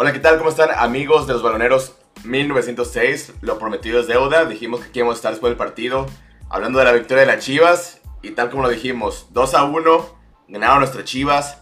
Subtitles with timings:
[0.00, 0.38] Hola, ¿qué tal?
[0.38, 3.32] ¿Cómo están amigos de los baloneros 1906?
[3.40, 4.44] Lo prometido es deuda.
[4.44, 6.06] Dijimos que aquí íbamos a estar después del partido
[6.48, 8.00] hablando de la victoria de las Chivas.
[8.22, 10.06] Y tal como lo dijimos, 2 a 1,
[10.50, 11.58] ganaron nuestras Chivas.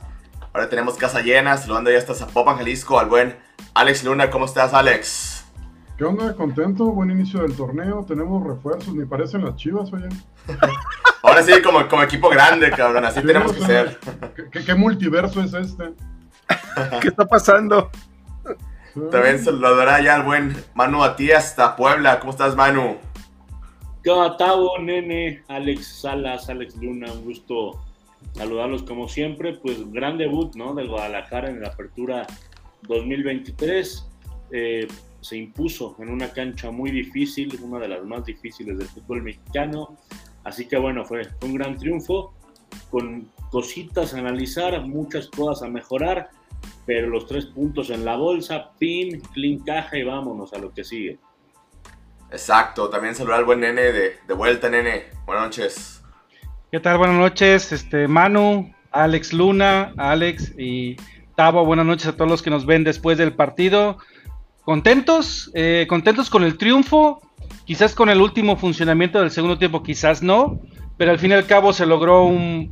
[0.53, 3.39] Ahora tenemos casa llena, saludando ya hasta Zapopan, Jalisco, al buen
[3.73, 4.29] Alex Luna.
[4.29, 5.47] ¿Cómo estás, Alex?
[5.97, 6.35] ¿Qué onda?
[6.35, 8.05] Contento, buen inicio del torneo.
[8.07, 10.11] Tenemos refuerzos, ni parecen las Chivas, oye.
[11.23, 13.99] Ahora sí, como, como equipo grande, cabrón, así tenemos que ser.
[14.53, 15.95] ¿qué, ¿Qué multiverso es este?
[17.01, 17.91] ¿Qué está pasando?
[19.11, 22.19] También saludará ya al buen Manu ti hasta Puebla.
[22.19, 22.97] ¿Cómo estás, Manu?
[24.03, 27.13] ¿Qué Tavo, Nene, Alex Salas, Alex Luna?
[27.13, 27.85] Un gusto
[28.33, 29.53] saludarlos como siempre.
[29.53, 30.75] Pues gran debut, ¿no?
[30.75, 32.27] Del Guadalajara en la apertura
[32.89, 34.09] 2023.
[34.53, 34.89] Eh,
[35.21, 39.99] se impuso en una cancha muy difícil, una de las más difíciles del fútbol mexicano.
[40.45, 42.33] Así que bueno, fue un gran triunfo,
[42.91, 46.31] con cositas a analizar, muchas cosas a mejorar
[46.85, 50.85] pero los tres puntos en la bolsa, pin, clean caja y vámonos a lo que
[50.85, 51.19] sigue.
[52.31, 55.05] Exacto, también saludar al buen nene de, de vuelta, nene.
[55.25, 56.03] Buenas noches.
[56.71, 56.99] ¿Qué tal?
[56.99, 60.97] Buenas noches, este Manu, Alex Luna, Alex y
[61.37, 61.65] Tavo.
[61.65, 63.99] Buenas noches a todos los que nos ven después del partido.
[64.65, 67.21] Contentos, eh, contentos con el triunfo,
[67.65, 70.61] quizás con el último funcionamiento del segundo tiempo, quizás no,
[70.97, 72.71] pero al fin y al cabo se logró un,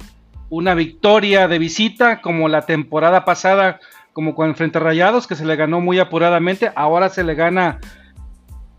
[0.57, 3.81] una victoria de visita como la temporada pasada
[4.13, 7.81] como con el Frente Rayados, que se le ganó muy apuradamente, ahora se le gana,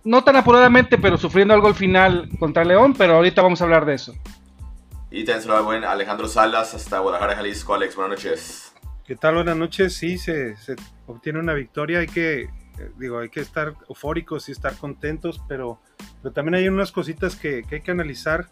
[0.06, 3.86] no tan apuradamente, pero sufriendo algo al final contra León, pero ahorita vamos a hablar
[3.86, 4.14] de eso.
[5.12, 7.74] Y también se buen Alejandro Salas hasta Guadalajara, Jalisco.
[7.74, 8.74] Alex, buenas noches.
[9.06, 9.36] ¿Qué tal?
[9.36, 9.94] Buenas noches.
[9.94, 12.00] Sí, se, se obtiene una victoria.
[12.00, 12.50] Hay que, eh,
[12.98, 15.80] digo, hay que estar eufóricos y estar contentos, pero,
[16.22, 18.48] pero también hay unas cositas que, que hay que analizar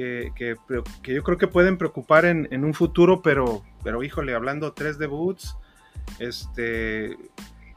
[0.00, 0.56] que,
[1.04, 5.56] yo creo que pueden preocupar en, un futuro, pero, pero híjole, hablando tres debuts,
[6.18, 7.16] este,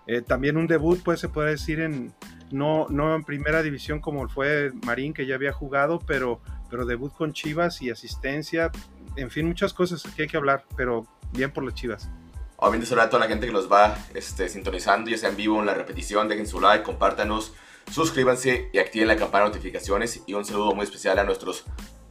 [0.07, 2.13] eh, también un debut, pues se puede decir en
[2.51, 6.39] no, no en primera división como fue Marín, que ya había jugado, pero,
[6.69, 8.71] pero debut con Chivas y asistencia,
[9.15, 12.09] en fin, muchas cosas que hay que hablar, pero bien por las Chivas.
[12.57, 15.59] Obviamente saludar a toda la gente que nos va este, sintonizando, ya sea en vivo
[15.59, 17.53] en la repetición, dejen su like, compártanos,
[17.91, 21.65] suscríbanse y activen la campana de notificaciones y un saludo muy especial a nuestros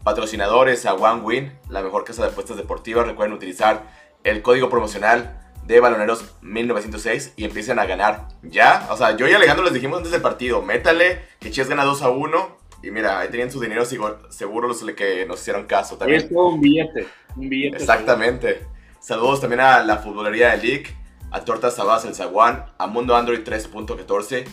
[0.05, 3.83] patrocinadores, a OneWin, la mejor casa de apuestas deportivas, recuerden utilizar
[4.25, 8.89] el código promocional de Baloneros 1906 y empiecen a ganar ya.
[8.91, 12.03] O sea, yo y Alejandro les dijimos antes del partido, métale, que Chivas gana 2
[12.03, 12.63] a 1.
[12.85, 16.23] Y mira, ahí tenían su dinero seguro los que nos hicieron caso también.
[16.23, 17.77] Es un billete, un billete.
[17.77, 18.55] Exactamente.
[18.55, 18.73] Seguro.
[18.99, 20.97] Saludos también a la futbolería de League,
[21.31, 24.45] a Tortas Sabas El Zaguán, a Mundo Android 3.14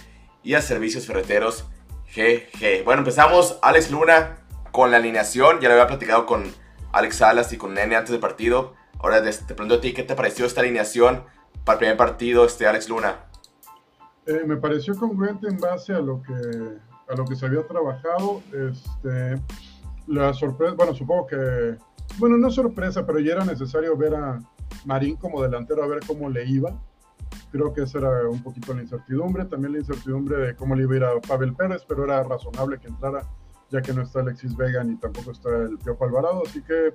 [0.44, 1.66] y a Servicios Ferreteros
[2.16, 2.84] GG.
[2.84, 4.40] Bueno, empezamos, Alex Luna,
[4.72, 5.60] con la alineación.
[5.60, 6.44] Ya lo había platicado con
[6.92, 8.74] Alex Salas y con Nene antes del partido.
[9.00, 11.24] Ahora te pregunto a ti, ¿qué te pareció esta alineación
[11.64, 13.16] para el primer partido, este Alex Luna?
[14.26, 18.42] Eh, me pareció congruente en base a lo que, a lo que se había trabajado.
[18.52, 19.42] Este,
[20.08, 21.78] la sorpresa, bueno, supongo que,
[22.18, 24.40] bueno, no sorpresa, pero ya era necesario ver a
[24.86, 26.80] Marín como delantero, a ver cómo le iba.
[27.52, 30.94] Creo que esa era un poquito la incertidumbre, también la incertidumbre de cómo le iba
[30.94, 33.24] a ir a Pavel Pérez, pero era razonable que entrara,
[33.70, 36.94] ya que no está Alexis Vega ni tampoco está el Piojo Alvarado, así que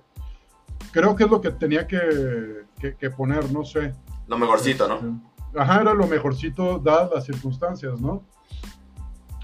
[0.92, 3.94] creo que es lo que tenía que, que, que poner, no sé.
[4.26, 5.20] Lo mejorcito, ¿no?
[5.56, 8.24] Ajá, era lo mejorcito dadas las circunstancias, ¿no?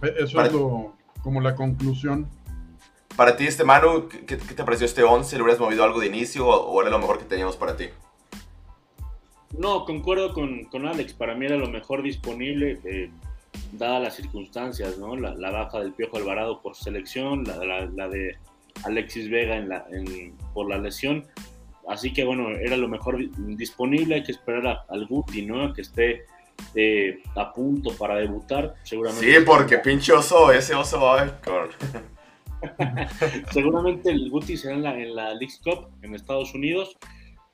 [0.02, 0.48] Eso Para...
[0.48, 2.28] es lo, como la conclusión.
[3.16, 5.36] Para ti, este Manu, ¿qué, ¿qué, te pareció este 11?
[5.36, 7.86] ¿Le hubieras movido algo de inicio o, o era lo mejor que teníamos para ti?
[9.56, 11.12] No, concuerdo con, con Alex.
[11.12, 13.10] Para mí era lo mejor disponible, eh,
[13.72, 15.16] dadas las circunstancias, ¿no?
[15.16, 18.36] La, la, baja del Piojo Alvarado por selección, la, la, la de
[18.84, 21.26] Alexis Vega en la, en, por la lesión.
[21.88, 23.18] Así que bueno, era lo mejor
[23.56, 24.16] disponible.
[24.16, 25.72] Hay que esperar a, al Guti, ¿no?
[25.72, 26.24] Que esté
[26.74, 28.74] eh, a punto para debutar.
[28.82, 29.26] Seguramente.
[29.26, 31.34] Sí, porque pinche oso, ese oso va a ver.
[33.52, 36.96] Seguramente el Guti será en la, en la League Cup en Estados Unidos.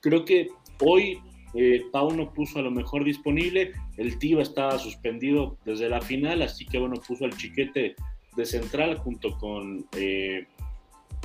[0.01, 0.49] Creo que
[0.81, 1.21] hoy
[1.53, 3.73] eh, Pau no puso a lo mejor disponible.
[3.97, 7.95] El Tiva estaba suspendido desde la final, así que bueno, puso al chiquete
[8.35, 10.45] de central junto con eh,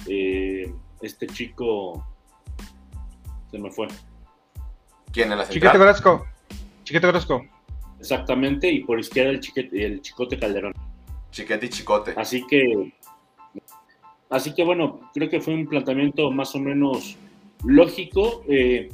[0.08, 2.06] eh, este chico
[3.50, 3.88] se me fue.
[5.12, 5.52] ¿Quién central?
[5.52, 6.26] Chiquete Grasco.
[6.84, 7.46] Chiquete Grasco.
[8.00, 10.72] Exactamente, y por izquierda el, chiquete, el Chicote Calderón.
[11.30, 12.14] Chiquete y Chicote.
[12.16, 12.92] Así que,
[14.28, 17.16] así que bueno, creo que fue un planteamiento más o menos
[17.64, 18.42] lógico.
[18.48, 18.88] Eh,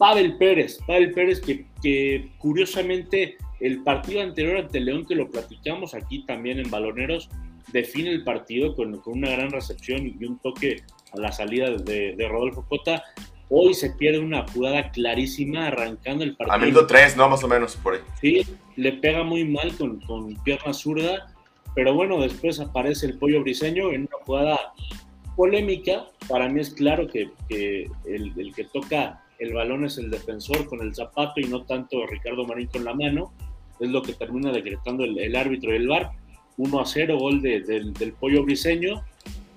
[0.00, 5.92] Pavel Pérez, Pavel Pérez que, que, curiosamente el partido anterior ante León que lo platicamos
[5.92, 7.28] aquí también en Baloneros,
[7.70, 10.82] define el partido con, con, una gran recepción y un toque
[11.12, 13.04] a la salida de, de Rodolfo Cota.
[13.50, 16.54] Hoy se pierde una jugada clarísima arrancando el partido.
[16.54, 17.28] A minuto 3, ¿no?
[17.28, 18.00] Más o menos, por ahí.
[18.22, 18.40] Sí,
[18.76, 21.34] le pega muy mal con, con pierna zurda,
[21.74, 24.72] pero bueno, después aparece el pollo briseño en una jugada
[25.36, 26.06] polémica.
[26.26, 30.68] Para mí es claro que, que el, el, que toca el balón es el defensor
[30.68, 33.32] con el zapato y no tanto Ricardo Marín con la mano.
[33.80, 36.10] Es lo que termina decretando el, el árbitro y el VAR.
[36.58, 39.02] 1 a 0, gol de, del, del pollo briseño.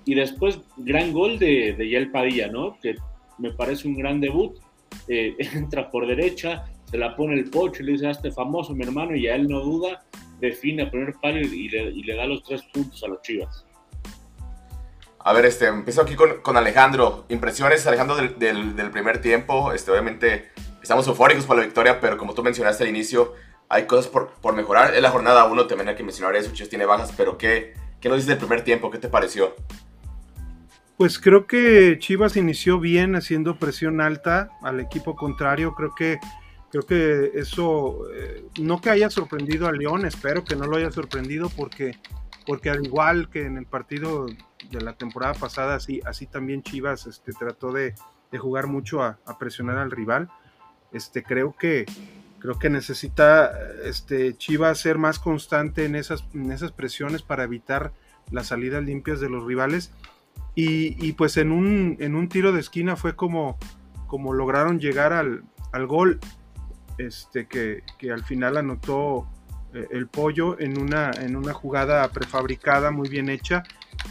[0.06, 2.78] Y después, gran gol de, de Yael Padilla, ¿no?
[2.80, 2.96] Que
[3.38, 4.56] me parece un gran debut.
[5.08, 8.84] Eh, entra por derecha, se la pone el pocho y le dice, hazte famoso, mi
[8.84, 10.04] hermano, y a él no duda,
[10.40, 13.63] define a primer palo y le, y le da los tres puntos a los Chivas.
[15.26, 17.24] A ver, este, empiezo aquí con, con Alejandro.
[17.30, 19.72] Impresiones, Alejandro, del, del, primer tiempo.
[19.72, 20.50] Este, obviamente,
[20.82, 23.32] estamos eufóricos por la victoria, pero como tú mencionaste al inicio,
[23.70, 24.94] hay cosas por, por mejorar.
[24.94, 27.72] En la jornada 1 también hay que mencionar eso, Chivas tiene bajas, pero ¿qué,
[28.02, 28.90] ¿qué nos dices del primer tiempo?
[28.90, 29.56] ¿Qué te pareció?
[30.98, 35.74] Pues creo que Chivas inició bien haciendo presión alta al equipo contrario.
[35.74, 36.18] Creo que
[36.70, 40.90] creo que eso eh, no que haya sorprendido a León, espero que no lo haya
[40.90, 41.96] sorprendido porque
[42.46, 44.26] porque al igual que en el partido
[44.70, 47.94] de la temporada pasada, así, así también Chivas este, trató de,
[48.30, 50.28] de jugar mucho a, presionar al rival.
[50.92, 51.86] Este, creo que
[52.38, 53.52] creo que necesita
[53.84, 57.92] este, Chivas ser más constante en esas, en esas presiones para evitar
[58.30, 59.92] las salidas limpias de los rivales
[60.54, 63.58] y, y, pues en un, en un tiro de esquina fue como,
[64.06, 65.42] como lograron llegar al,
[65.72, 66.20] al gol
[66.98, 69.26] este, que, que, al final anotó
[69.90, 73.62] el pollo en una, en una jugada prefabricada muy bien hecha.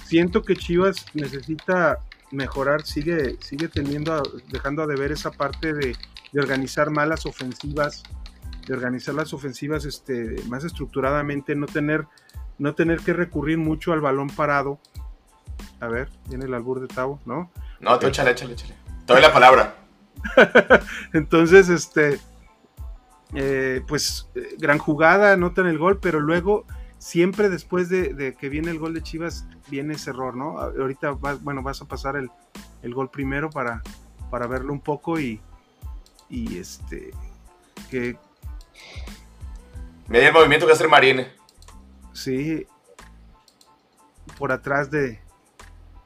[0.06, 2.00] Siento que Chivas necesita
[2.32, 5.96] mejorar, sigue, sigue teniendo, dejando de ver esa parte de,
[6.32, 8.04] de organizar malas ofensivas,
[8.68, 12.06] de organizar las ofensivas este, más estructuradamente, no tener,
[12.58, 14.80] no tener que recurrir mucho al balón parado
[15.80, 17.52] a ver, viene el albur de Tavo, ¿no?
[17.80, 18.74] No, tú échale, échale, échale.
[19.06, 19.76] Te doy la palabra.
[21.14, 22.20] Entonces, este,
[23.36, 26.66] eh, pues, eh, gran jugada, anotan el gol, pero luego,
[26.98, 30.60] siempre después de, de, que viene el gol de Chivas, viene ese error, ¿no?
[30.60, 32.30] Ahorita, va, bueno, vas a pasar el,
[32.82, 33.82] el, gol primero para,
[34.30, 35.42] para verlo un poco y,
[36.30, 37.12] y este,
[37.90, 38.18] que...
[40.08, 41.26] Medio el movimiento que hace Marín.
[42.12, 42.68] Sí,
[44.38, 45.20] por atrás de,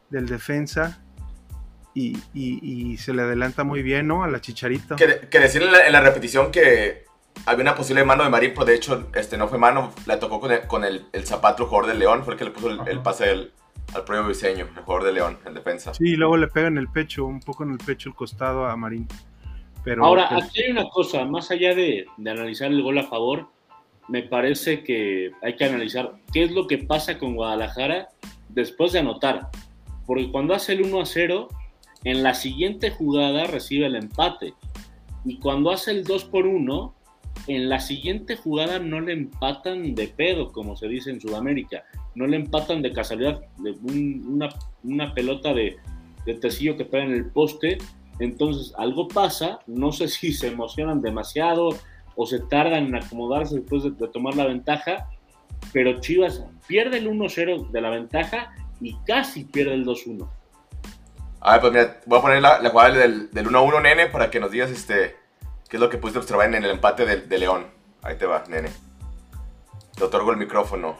[0.09, 1.01] del defensa
[1.93, 2.59] y, y,
[2.91, 4.23] y, se le adelanta muy bien, ¿no?
[4.23, 4.95] A la Chicharito.
[4.95, 7.06] Que, que decir en la, en la, repetición que
[7.45, 10.39] había una posible mano de Marín, pero de hecho este, no fue mano, la tocó
[10.39, 12.69] con el, con el, el zapato el jugador del León, fue el que le puso
[12.69, 13.51] el, el pase del,
[13.93, 15.93] al propio diseño, el jugador de León, el defensa.
[15.93, 18.65] Sí, y luego le pega en el pecho, un poco en el pecho el costado
[18.65, 19.07] a Marín.
[19.83, 20.45] Pero, Ahora, pues...
[20.45, 23.47] aquí hay una cosa, más allá de, de analizar el gol a favor,
[24.07, 28.09] me parece que hay que analizar qué es lo que pasa con Guadalajara
[28.49, 29.49] después de anotar
[30.07, 31.49] porque cuando hace el 1 a 0,
[32.05, 34.53] en la siguiente jugada recibe el empate.
[35.25, 36.95] Y cuando hace el 2 por 1,
[37.47, 41.83] en la siguiente jugada no le empatan de pedo, como se dice en Sudamérica.
[42.15, 44.41] No le empatan de casualidad, de un,
[44.83, 45.77] una, pelota de,
[46.25, 47.77] de tecillo que pega en el poste.
[48.19, 51.69] Entonces algo pasa, no sé si se emocionan demasiado
[52.15, 55.07] o se tardan en acomodarse después de, de tomar la ventaja,
[55.71, 60.27] pero Chivas pierde el 1-0 de la ventaja y casi pierde el 2-1.
[61.39, 64.31] A ver, pues mira, voy a poner la, la jugada del, del 1-1, nene, para
[64.31, 65.15] que nos digas este,
[65.69, 67.67] qué es lo que pudiste observar en el empate de, de, León.
[68.01, 68.69] Ahí te va, nene.
[69.95, 70.97] Te otorgo el micrófono.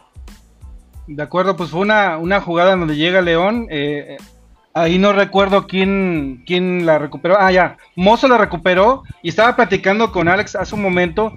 [1.08, 3.68] De acuerdo, pues fue una, una jugada donde llega León.
[3.70, 4.18] Eh,
[4.74, 7.38] ahí no recuerdo quién, quién la recuperó.
[7.40, 11.34] Ah, ya, Mozo la recuperó y estaba platicando con Alex hace un momento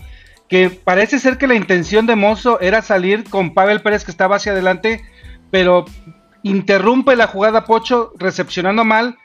[0.48, 4.36] que parece ser que la intención de Mozo era salir con Pavel Pérez que estaba
[4.36, 5.04] hacia adelante,
[5.50, 5.84] pero
[6.42, 9.16] interrumpe la jugada Pocho recepcionando mal,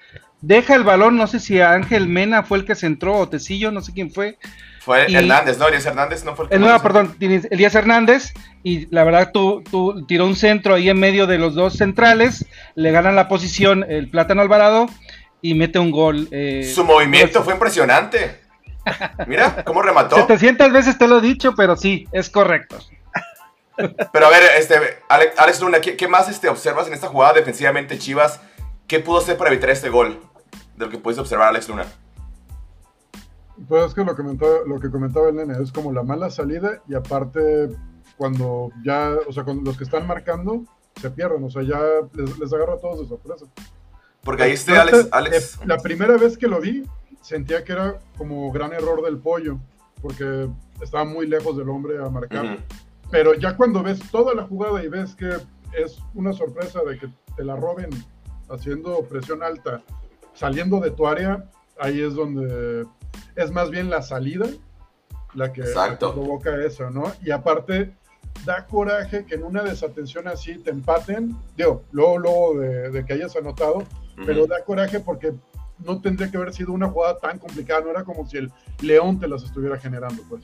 [0.41, 3.71] deja el balón, no sé si Ángel Mena fue el que se entró o Tecillo,
[3.71, 4.37] no sé quién fue.
[4.79, 5.67] Fue y, Hernández, ¿no?
[5.67, 6.59] Elías Hernández no fue el que...
[6.59, 11.25] No, perdón, Elías Hernández, y la verdad tú, tú, tiró un centro ahí en medio
[11.25, 14.87] de los dos centrales, le ganan la posición el Plátano Alvarado
[15.41, 16.27] y mete un gol.
[16.31, 18.41] Eh, Su movimiento fue impresionante.
[19.27, 20.15] Mira cómo remató.
[20.15, 22.77] 700 veces te lo he dicho, pero sí, es correcto.
[23.77, 24.75] Pero a ver, este,
[25.09, 28.39] Alex, Alex Luna, ¿qué, ¿qué, más este, observas en esta jugada defensivamente Chivas?
[28.87, 30.19] ¿Qué pudo hacer para evitar este gol?
[30.75, 31.85] De lo que pudiste observar, Alex Luna.
[33.67, 36.81] Pues es que lo, comentaba, lo que comentaba el nene es como la mala salida
[36.87, 37.69] y aparte
[38.17, 40.65] cuando ya, o sea, cuando los que están marcando
[40.99, 41.79] se pierden, o sea, ya
[42.13, 43.45] les, les agarra a todos de sorpresa.
[44.21, 45.59] Porque ahí está Alex, Alex.
[45.65, 46.83] La primera vez que lo vi,
[47.21, 49.57] sentía que era como gran error del pollo,
[50.01, 50.49] porque
[50.81, 52.45] estaba muy lejos del hombre a marcar.
[52.45, 55.29] Uh -huh pero ya cuando ves toda la jugada y ves que
[55.73, 57.89] es una sorpresa de que te la roben
[58.49, 59.81] haciendo presión alta,
[60.33, 61.49] saliendo de tu área,
[61.79, 62.85] ahí es donde
[63.35, 64.47] es más bien la salida
[65.33, 65.63] la que,
[65.97, 67.11] provoca eso, ¿no?
[67.21, 67.91] Y aparte,
[68.45, 73.35] da coraje que en una desatención así te empaten, digo, luego, luego de, que hayas
[73.35, 73.83] anotado,
[74.25, 75.33] pero da coraje porque
[75.79, 79.19] no tendría que haber sido una jugada tan complicada, no era como si el León
[79.19, 80.43] te las estuviera generando, pues.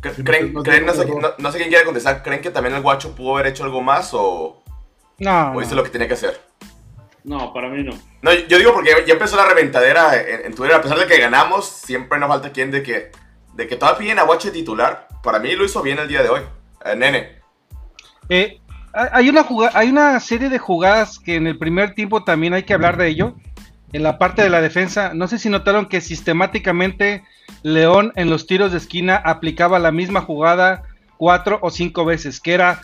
[0.00, 3.80] ¿Creen, no, sé, quién quiere contestar, ¿creen que también el guacho pudo haber hecho algo
[3.80, 4.62] más o,
[5.18, 6.38] no, o hizo lo que tenía que hacer?
[7.24, 7.92] No, para mí no.
[8.20, 11.66] No, yo digo porque ya empezó la reventadera en, Twitter, a pesar de que ganamos,
[11.66, 13.10] siempre nos falta quien de que,
[13.54, 15.08] de que todavía piden a Guacho titular.
[15.22, 16.42] Para mí lo hizo bien el día de hoy.
[16.84, 17.40] Eh, nene.
[18.28, 18.60] Eh,
[18.92, 22.74] hay, una hay una serie de jugadas que en el primer tiempo también hay que
[22.74, 23.34] hablar de ello.
[23.94, 27.24] En la parte de la defensa, no sé si notaron que sistemáticamente
[27.62, 30.82] León en los tiros de esquina aplicaba la misma jugada
[31.16, 32.82] cuatro o cinco veces, que era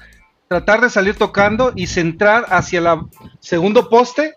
[0.51, 3.03] tratar de salir tocando y centrar hacia el
[3.39, 4.35] segundo poste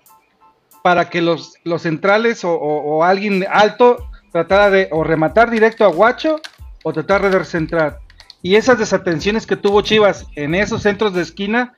[0.84, 6.40] para que los, los centrales o, alguien alto tratara de o rematar directo a Guacho
[6.84, 7.98] o tratar de recentrar.
[8.44, 11.74] Y esas desatenciones que tuvo Chivas en esos centros de esquina,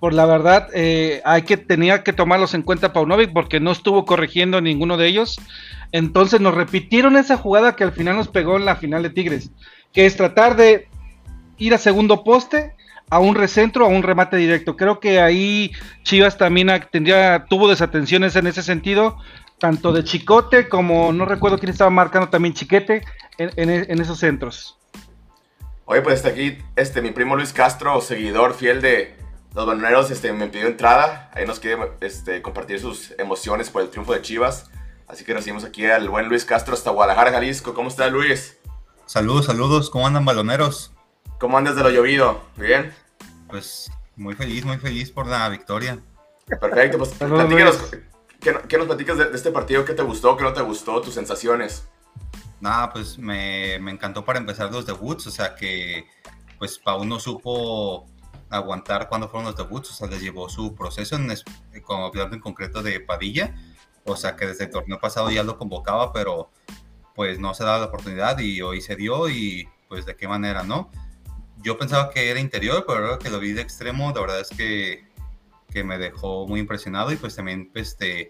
[0.00, 4.06] por la verdad, eh, hay que tenía que tomarlos en cuenta Paunovic porque no estuvo
[4.06, 5.38] corrigiendo ninguno de ellos.
[5.92, 9.50] Entonces nos repitieron esa jugada que al final nos pegó en la final de Tigres,
[9.92, 10.88] que es tratar de
[11.58, 12.72] ir a segundo poste
[13.10, 14.76] a un recentro, a un remate directo.
[14.76, 19.18] Creo que ahí Chivas también tendría, tuvo desatenciones en ese sentido,
[19.58, 23.04] tanto de Chicote como no recuerdo quién estaba marcando también Chiquete
[23.38, 24.78] en, esos centros.
[25.86, 29.16] Oye, pues está aquí este, mi primo Luis Castro, seguidor fiel de
[29.54, 31.30] los bananeros, este, me pidió entrada.
[31.34, 34.70] Ahí nos quiere este, compartir sus emociones por el triunfo de Chivas.
[35.06, 37.74] Así que recibimos aquí al buen Luis Castro hasta Guadalajara, Jalisco.
[37.74, 38.58] ¿Cómo está Luis?
[39.06, 39.90] Saludos, saludos.
[39.90, 40.93] ¿Cómo andan baloneros?
[41.38, 42.42] ¿Cómo andas de lo llovido?
[42.56, 42.92] ¿Bien?
[43.48, 45.98] Pues muy feliz, muy feliz por la victoria.
[46.46, 47.78] Perfecto, pues platícanos,
[48.40, 49.84] ¿qué, nos platicas de, este partido?
[49.84, 51.88] ¿Qué te gustó, qué no te gustó, tus sensaciones?
[52.60, 56.06] Nada, pues me, encantó para empezar los debuts, o sea que
[56.58, 58.06] pues Pau no supo
[58.50, 61.32] aguantar cuando fueron los debuts, o sea, les llevó su proceso, en,
[61.82, 63.54] como hablando en concreto de Padilla,
[64.04, 66.50] o sea que desde el torneo pasado ya lo convocaba, pero
[67.14, 70.62] pues no se daba la oportunidad y hoy se dio y pues de qué manera,
[70.62, 70.90] ¿no?
[71.64, 74.50] Yo pensaba que era interior, pero ahora que lo vi de extremo, la verdad es
[74.50, 75.08] que,
[75.72, 78.28] que me dejó muy impresionado y pues también este,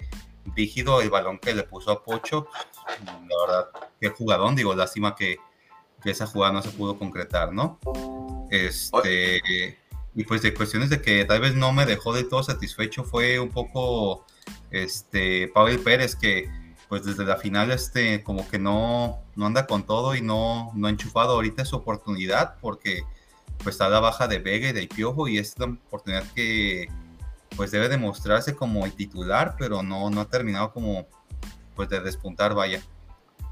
[0.55, 2.47] rígido el balón que le puso a Pocho.
[3.05, 3.69] La verdad,
[4.00, 5.38] qué jugadón, digo, lástima que,
[6.00, 7.81] que esa jugada no se pudo concretar, ¿no?
[8.50, 9.43] Este,
[10.14, 13.41] y pues de cuestiones de que tal vez no me dejó de todo satisfecho fue
[13.41, 14.25] un poco
[14.71, 16.49] este Pavel Pérez que
[16.88, 20.87] pues desde la final este como que no, no anda con todo y no, no
[20.87, 23.03] ha enchufado ahorita su oportunidad porque
[23.64, 26.88] pues está la baja de Vega y de Piojo y es la oportunidad que
[27.56, 31.06] pues debe demostrarse como el titular, pero no, no ha terminado como
[31.75, 32.80] pues de despuntar, vaya.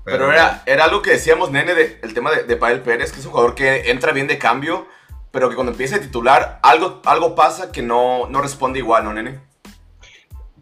[0.05, 3.21] Pero, era, era algo que decíamos, nene, de, el tema de, de Pavel Pérez, que
[3.21, 4.87] es un jugador que entra bien de cambio,
[5.31, 9.15] pero que cuando empieza a titular, algo, algo pasa que no, no responde igual, ¿no,
[9.15, 9.41] nene?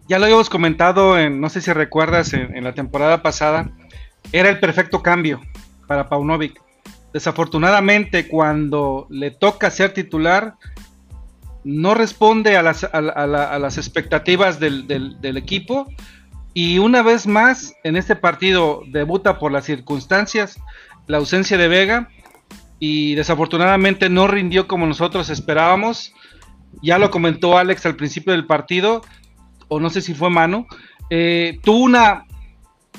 [0.06, 3.70] Ya lo habíamos comentado, en, no sé si recuerdas, en, en la temporada pasada,
[4.32, 5.40] era el perfecto cambio
[5.86, 6.60] para Paunovic
[7.12, 10.54] desafortunadamente cuando le toca ser titular,
[11.64, 15.88] no responde a las, las expectativas del, equipo
[16.54, 20.58] y una vez más en este partido debuta por las circunstancias,
[21.06, 22.08] la ausencia de Vega
[22.78, 26.14] y desafortunadamente no rindió como nosotros esperábamos.
[26.82, 29.02] Ya lo comentó Alex al principio del partido,
[29.68, 30.66] o no sé si fue mano,
[31.10, 32.24] eh, tuvo una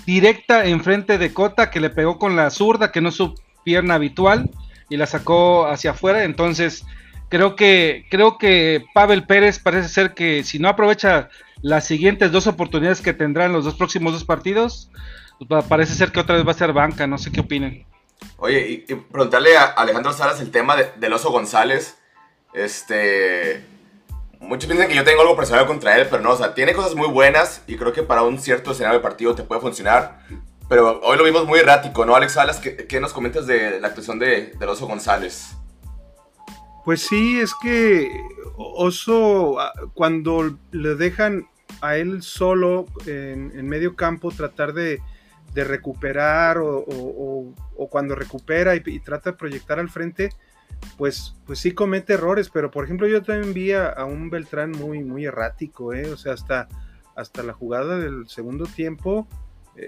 [0.06, 4.50] directa enfrente de Cota que le pegó con la zurda que no, su, pierna habitual
[4.89, 6.24] y la sacó hacia afuera.
[6.24, 6.86] Entonces,
[7.30, 11.30] creo que, creo que Pavel Pérez parece ser que si no aprovecha
[11.62, 14.89] las siguientes dos oportunidades que tendrá en los dos próximos dos partidos,
[15.48, 17.08] pues, parece ser que otra vez va a ser banca.
[17.08, 17.86] No sé qué opinen.
[18.38, 21.98] Oye, y, preguntarle a Alejandro Salas el tema de, del oso González.
[22.53, 23.65] Este.
[24.39, 26.96] Muchos piensan que yo tengo algo personal contra él, pero no, o sea, tiene cosas
[26.96, 30.20] muy buenas y creo que para un cierto escenario de partido te puede funcionar.
[30.72, 32.62] Pero hoy lo vimos muy errático, ¿no, Alex Salas?
[32.62, 35.58] ¿Qué, nos comentas de la actuación de, Oso González?
[36.86, 38.10] Pues sí, es que
[38.56, 41.46] Oso, ah, cuando le dejan
[41.82, 45.01] a él solo en, medio campo tratar de,
[45.54, 47.54] recuperar o,
[47.90, 50.30] cuando recupera y, trata de proyectar al frente,
[50.98, 55.04] pues, pues sí comete errores, pero por ejemplo yo también vi a, un Beltrán muy,
[55.04, 56.10] muy errático, ¿eh?
[56.13, 56.70] o sea, hasta,
[57.18, 59.28] hasta la jugada del segundo tiempo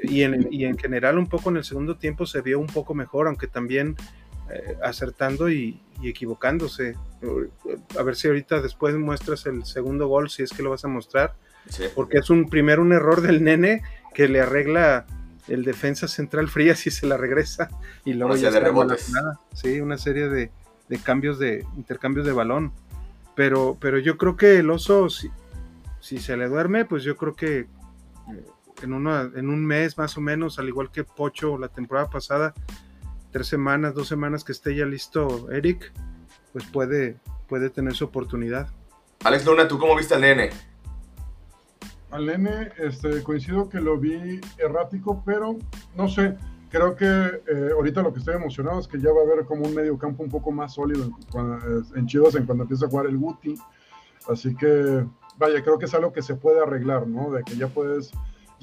[0.03, 3.47] y en, general un poco en el segundo tiempo se vio un poco mejor, aunque
[3.47, 3.95] también
[4.49, 6.95] eh, acertando y, equivocándose.
[7.97, 10.89] A ver si ahorita después muestras el segundo gol, si es que lo vas a
[10.89, 11.35] mostrar.
[11.95, 15.05] Porque es un primero un error del nene que le arregla
[15.47, 17.69] el defensa central fría si se la regresa
[18.05, 19.11] y luego ya de rebotes.
[19.11, 19.39] nada.
[19.53, 20.51] Sí, una serie de,
[20.89, 22.73] de cambios de intercambios de balón.
[23.35, 25.29] Pero, pero yo creo que el oso, si,
[25.99, 27.67] si se le duerme, pues yo creo que eh,
[28.81, 32.53] en, una, en un mes más o menos, al igual que Pocho la temporada pasada,
[33.31, 35.91] tres semanas, dos semanas que esté ya listo Eric,
[36.51, 38.67] pues puede, puede tener su oportunidad.
[39.23, 40.49] Alex Luna, ¿tú cómo viste al nene?
[42.11, 45.57] Al nene, este, coincido que lo vi errático, pero
[45.95, 46.37] no sé,
[46.69, 49.65] creo que eh, ahorita lo que estoy emocionado es que ya va a haber como
[49.65, 52.89] un medio campo un poco más sólido en, cuando- en Chivas en cuando empieza a
[52.89, 53.55] jugar el Guti.
[54.29, 55.05] Así que,
[55.37, 57.31] vaya, creo que es algo que se puede arreglar, ¿no?
[57.31, 58.11] De que ya puedes,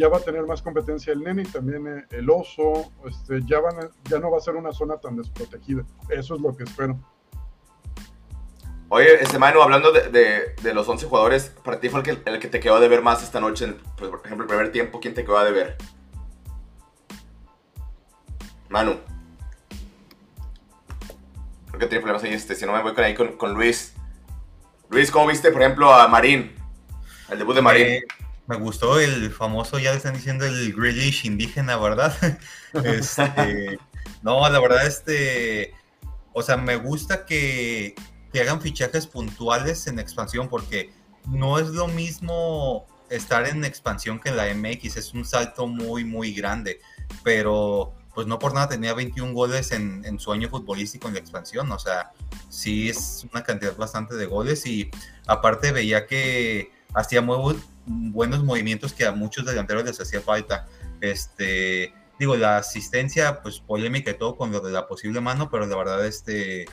[0.01, 3.61] ya va a tener más competencia el nene y también eh, el oso, este, ya,
[3.61, 5.85] van a- ya no va a ser una zona tan desprotegida.
[6.09, 6.99] Eso es lo que espero.
[8.89, 12.31] Oye, este Manu, hablando de, de- de los 11 jugadores, para ti fue el que,
[12.31, 14.73] el que te quedó de ver más esta noche, en, pues, por ejemplo, el primer
[14.73, 15.77] tiempo, ¿quién te quedó de ver?
[18.71, 18.97] Manu.
[21.69, 23.95] Creo que tiene problemas ahí, este, si no me voy con ahí con, con Luis.
[24.89, 26.53] Luis, ¿cómo viste, por ejemplo, a Marín?
[27.29, 27.87] El debut de Marín.
[27.87, 28.01] Me,
[28.51, 32.13] me gustó el famoso, ya le están diciendo el Grealish indígena, ¿verdad?
[32.85, 33.79] Este,
[34.23, 35.73] no, la verdad, este,
[36.33, 37.95] o sea, me gusta que,
[38.33, 40.93] que hagan fichajes puntuales en expansión porque
[41.27, 46.05] no es lo mismo estar en expansión que en la MX, es un salto muy,
[46.05, 46.81] muy grande,
[47.23, 51.71] pero pues no por nada tenía 21 goles en, en su futbolístico en la expansión,
[51.71, 52.11] o sea,
[52.49, 54.91] sí es una cantidad bastante de goles y
[55.29, 57.37] aparte veía que hacía muy
[57.91, 60.67] buenos movimientos que a muchos delanteros les hacía falta.
[61.01, 65.67] Este, digo, la asistencia, pues polémica y todo con lo de la posible mano, pero
[65.67, 66.67] la verdad, este,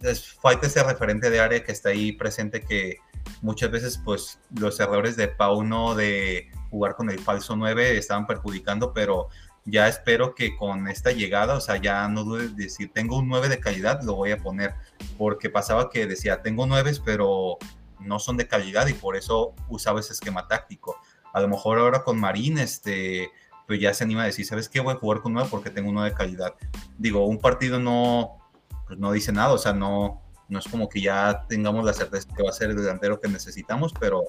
[0.00, 2.98] es, falta ese referente de área que está ahí presente que
[3.42, 8.92] muchas veces, pues, los errores de Pauno de jugar con el falso 9 estaban perjudicando,
[8.92, 9.28] pero
[9.64, 13.28] ya espero que con esta llegada, o sea, ya no dudes de decir, tengo un
[13.28, 14.74] 9 de calidad, lo voy a poner,
[15.18, 17.58] porque pasaba que decía, tengo 9, pero
[18.00, 20.96] no son de calidad y por eso usaba ese esquema táctico.
[21.32, 23.30] A lo mejor ahora con Marín, este,
[23.66, 24.80] pues ya se anima a decir, ¿sabes qué?
[24.80, 26.54] Voy a jugar con 9 porque tengo uno de calidad.
[26.96, 28.38] Digo, un partido no,
[28.86, 32.28] pues no dice nada, o sea, no, no es como que ya tengamos la certeza
[32.34, 34.24] que va a ser el delantero que necesitamos, pero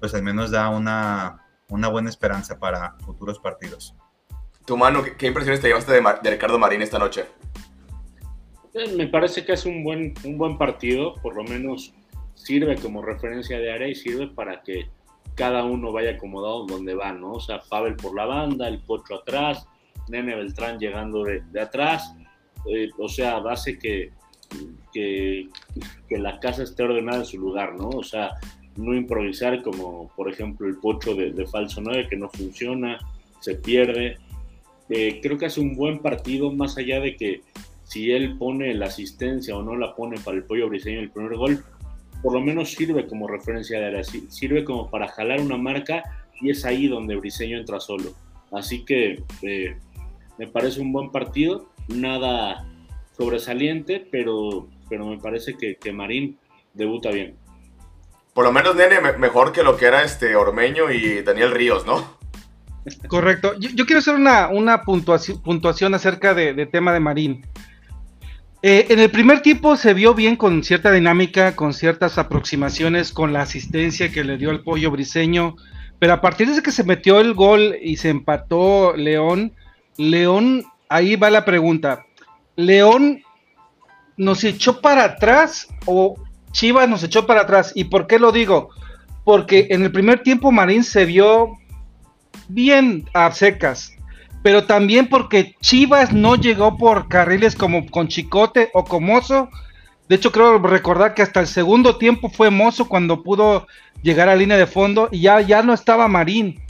[0.00, 3.94] pues al menos da una, una buena esperanza para futuros partidos.
[4.66, 7.26] Tu Manu, ¿qué, qué impresiones te llevaste de, Mar- de Ricardo Marín esta noche?
[8.74, 11.94] Eh, Me parece que es un buen, un buen partido, por lo menos
[12.44, 14.88] sirve como referencia de área y sirve para que
[15.34, 17.32] cada uno vaya acomodado donde va, ¿no?
[17.32, 19.66] O sea, Pavel por la banda, el Pocho atrás,
[20.08, 22.14] Nene Beltrán llegando de, de atrás,
[22.66, 24.12] eh, o sea, hace que,
[24.92, 25.48] que,
[26.08, 27.88] que la casa esté ordenada en su lugar, ¿no?
[27.88, 28.32] O sea,
[28.76, 32.98] no improvisar como, por ejemplo, el Pocho de, falso 9 que no funciona,
[33.40, 34.18] se pierde.
[34.90, 37.42] Eh, creo que hace un buen partido, más allá de que
[37.84, 41.36] si él pone la asistencia o no la pone para el pollo briseño el primer
[41.36, 41.64] gol,
[42.24, 46.02] por lo menos sirve como referencia de área, sirve como para jalar una marca
[46.40, 48.14] y es ahí donde Briseño entra solo.
[48.50, 49.76] Así que eh,
[50.38, 52.66] me parece un buen partido, nada
[53.16, 56.38] sobresaliente, pero, pero me parece que, que Marín
[56.72, 57.36] debuta bien.
[58.32, 61.84] Por lo menos, nene, me- mejor que lo que era este Ormeño y Daniel Ríos,
[61.86, 62.16] ¿no?
[63.06, 63.54] Correcto.
[63.60, 67.46] Yo, yo quiero hacer una, una puntuación, puntuación acerca de, de tema de Marín.
[68.66, 73.34] Eh, en el primer tiempo se vio bien con cierta dinámica, con ciertas aproximaciones, con
[73.34, 75.56] la asistencia que le dio el pollo briseño,
[75.98, 79.52] pero a partir de que se metió el gol y se empató León,
[79.98, 82.06] León, ahí va la pregunta,
[82.56, 83.22] ¿León
[84.16, 86.14] nos echó para atrás o
[86.50, 87.70] Chivas nos echó para atrás?
[87.74, 88.70] ¿Y por qué lo digo?
[89.24, 91.58] Porque en el primer tiempo Marín se vio
[92.48, 93.94] bien a secas,
[94.44, 99.48] pero también porque Chivas no llegó por carriles como con Chicote o con Mozo.
[100.06, 103.66] De hecho, creo recordar que hasta el segundo tiempo fue Mozo cuando pudo
[104.02, 106.60] llegar a línea de fondo y ya, ya no estaba Marín.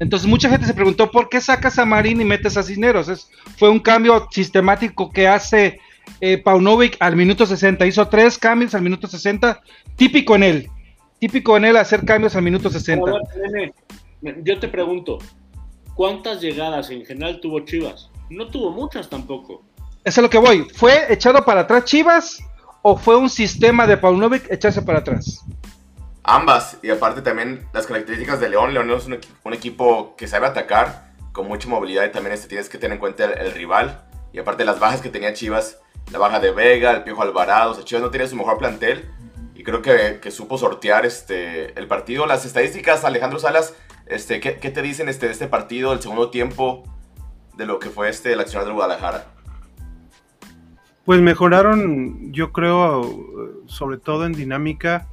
[0.00, 3.30] Entonces mucha gente se preguntó por qué sacas a Marín y metes a Cisneros.
[3.56, 5.78] Fue un cambio sistemático que hace
[6.20, 7.86] eh, Paunovic al minuto 60.
[7.86, 9.60] Hizo tres cambios al minuto 60,
[9.94, 10.68] típico en él.
[11.20, 13.08] Típico en él hacer cambios al minuto 60.
[13.08, 13.72] A ver,
[14.20, 15.18] nene, yo te pregunto,
[15.94, 18.10] ¿cuántas llegadas en general tuvo Chivas?
[18.28, 19.62] No tuvo muchas tampoco.
[20.04, 20.66] Eso es lo que voy.
[20.74, 22.38] ¿Fue echado para atrás Chivas
[22.82, 25.44] o fue un sistema de Paunovic echarse para atrás?
[26.22, 28.72] Ambas, y aparte también las características de León.
[28.72, 32.48] León es un, equi- un equipo que sabe atacar con mucha movilidad y también este,
[32.48, 34.04] tienes que tener en cuenta el, el rival.
[34.32, 35.78] Y aparte las bajas que tenía Chivas,
[36.12, 39.10] la baja de Vega, el Piojo Alvarado, o sea, Chivas no tiene su mejor plantel
[39.54, 42.26] y creo que, que supo sortear este, el partido.
[42.26, 43.74] Las estadísticas, Alejandro Salas,
[44.10, 46.84] este, ¿qué, qué te dicen este, de este partido, el segundo tiempo?
[47.60, 49.26] de lo que fue este, el accionar del Guadalajara?
[51.04, 55.08] Pues mejoraron, yo creo, sobre todo en dinámica.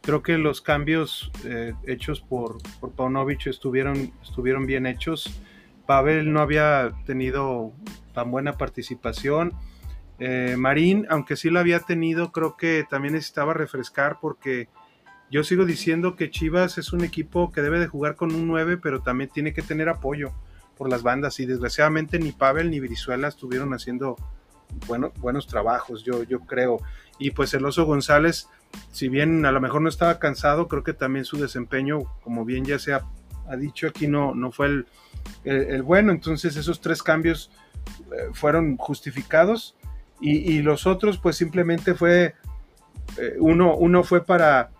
[0.00, 5.42] Creo que los cambios eh, hechos por, por Paunovic estuvieron, estuvieron bien hechos.
[5.86, 7.72] Pavel no había tenido
[8.14, 9.52] tan buena participación.
[10.18, 14.68] Eh, Marín, aunque sí lo había tenido, creo que también necesitaba refrescar porque
[15.30, 18.78] yo sigo diciendo que Chivas es un equipo que debe de jugar con un 9,
[18.78, 20.32] pero también tiene que tener apoyo
[20.76, 24.16] por las bandas y desgraciadamente ni Pavel ni Brizuela estuvieron haciendo
[24.86, 26.80] bueno, buenos trabajos, yo, yo creo.
[27.18, 28.48] Y pues el Oso González,
[28.90, 32.64] si bien a lo mejor no estaba cansado, creo que también su desempeño, como bien
[32.64, 33.04] ya se ha,
[33.58, 34.84] dicho aquí, no, no fue
[35.44, 36.12] el, bueno.
[36.12, 37.50] Entonces esos tres cambios
[38.12, 39.76] eh, fueron justificados
[40.20, 42.34] y, y, los otros pues simplemente fue,
[43.18, 44.70] eh, uno, uno fue para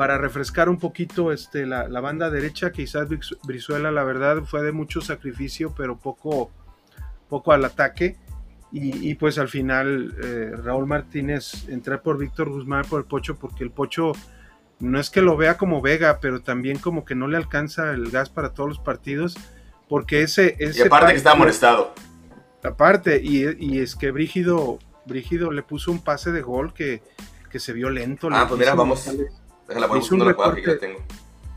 [0.00, 3.06] para refrescar un poquito este, la, la, banda derecha, quizás
[3.42, 6.50] Brizuela la verdad fue de mucho sacrificio, pero poco,
[7.28, 8.16] poco al ataque.
[8.72, 13.36] Y, y pues al final eh, Raúl Martínez entrar por Víctor Guzmán por el Pocho,
[13.36, 14.12] porque el Pocho
[14.78, 18.10] no es que lo vea como Vega, pero también como que no le alcanza el
[18.10, 19.36] gas para todos los partidos,
[19.86, 20.56] porque ese...
[20.60, 21.92] ese y aparte que está molestado.
[22.64, 27.02] Aparte, y, y, es que Brígido, Brígido le puso un pase de gol que,
[27.50, 28.30] que se vio lento.
[28.32, 29.06] Ah, pues mira, vamos.
[29.70, 30.98] Déjala, hizo un recorte, que tengo.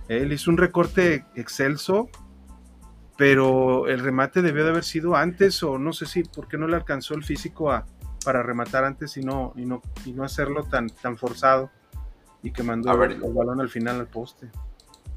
[0.07, 2.09] Él hizo un recorte excelso,
[3.17, 6.67] pero el remate debió de haber sido antes, o no sé si, ¿por qué no
[6.67, 7.85] le alcanzó el físico a,
[8.23, 11.71] para rematar antes y no, y no, y no hacerlo tan, tan forzado?
[12.41, 13.11] Y que mandó A ver.
[13.11, 14.49] el, el balón al final al poste.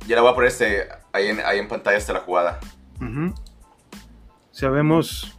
[0.06, 2.60] Ya la voy a poner este, ahí, en, ahí en pantalla está la jugada.
[3.00, 3.34] Ujú.
[4.52, 5.36] Sabemos,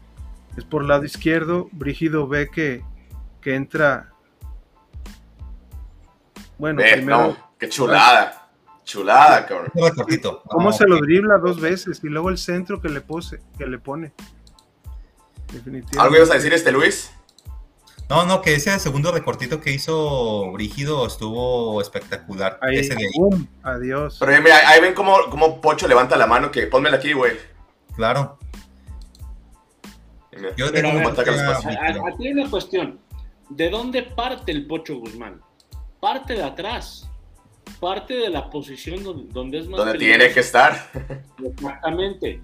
[0.58, 2.84] es por lado izquierdo, Brígido ve que,
[3.41, 4.12] que entra.
[6.58, 8.50] Bueno, Ve, primero, no, qué chulada.
[8.84, 9.70] Chulada, cabrón.
[9.74, 10.41] Un recortito.
[10.48, 12.00] ¿cómo Ah, se lo dribla dos veces?
[12.04, 14.13] Y luego el centro que le, pose, que le pone.
[15.52, 16.00] Definitivamente.
[16.00, 17.12] ¿Algo ibas a decir este Luis?
[18.10, 22.58] No, no, que ese segundo recortito que hizo Brígido estuvo espectacular.
[22.62, 23.50] Ahí, Ese de.
[23.63, 24.15] Adiós.
[24.20, 27.34] Pero eh, mira, ahí ven cómo, cómo Pocho levanta la mano, que pónmela aquí, güey.
[27.96, 28.38] claro.
[30.32, 31.04] Mira, Yo tengo ver,
[32.06, 33.00] a- Aquí hay una cuestión.
[33.50, 35.41] ¿De dónde parte el Pocho Guzmán?
[36.00, 37.07] Parte de atrás.
[37.80, 40.19] Parte de la posición donde, donde es más Donde peligroso.
[40.19, 40.91] tiene que estar.
[41.43, 42.41] Exactamente.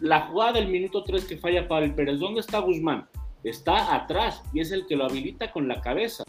[0.00, 3.08] La jugada del minuto 3 que falla Pavel Pérez, ¿dónde está Guzmán?
[3.44, 6.24] Está atrás y es el que lo habilita con la cabeza.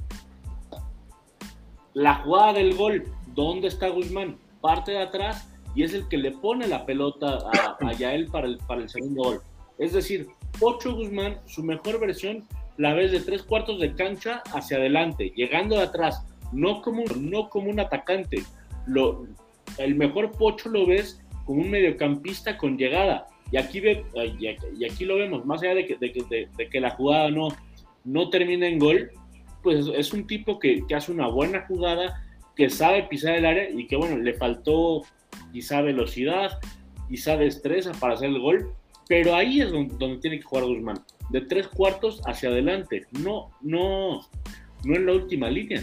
[1.93, 4.37] La jugada del gol, ¿dónde está Guzmán?
[4.61, 8.47] Parte de atrás y es el que le pone la pelota a, a Yael para
[8.47, 9.41] el, para el segundo gol.
[9.77, 10.27] Es decir,
[10.59, 12.47] Pocho Guzmán, su mejor versión,
[12.77, 17.49] la ves de tres cuartos de cancha hacia adelante, llegando de atrás, no como, no
[17.49, 18.43] como un atacante.
[18.85, 19.25] Lo,
[19.77, 23.27] el mejor Pocho lo ves como un mediocampista con llegada.
[23.51, 26.89] Y aquí, y aquí, lo vemos, más allá de que, de, de- de que la
[26.91, 27.47] jugada no,
[28.03, 29.11] no termina en gol,
[29.63, 32.21] pues es un tipo que, que hace una buena jugada,
[32.57, 35.03] que sabe pisar el área y que bueno, le faltó
[35.53, 36.59] quizá velocidad,
[37.07, 38.73] quizá destreza para hacer el gol,
[39.07, 43.49] pero ahí es donde, donde tiene que jugar Guzmán, de tres cuartos hacia adelante, no,
[43.61, 44.27] no,
[44.83, 45.81] no en la última línea.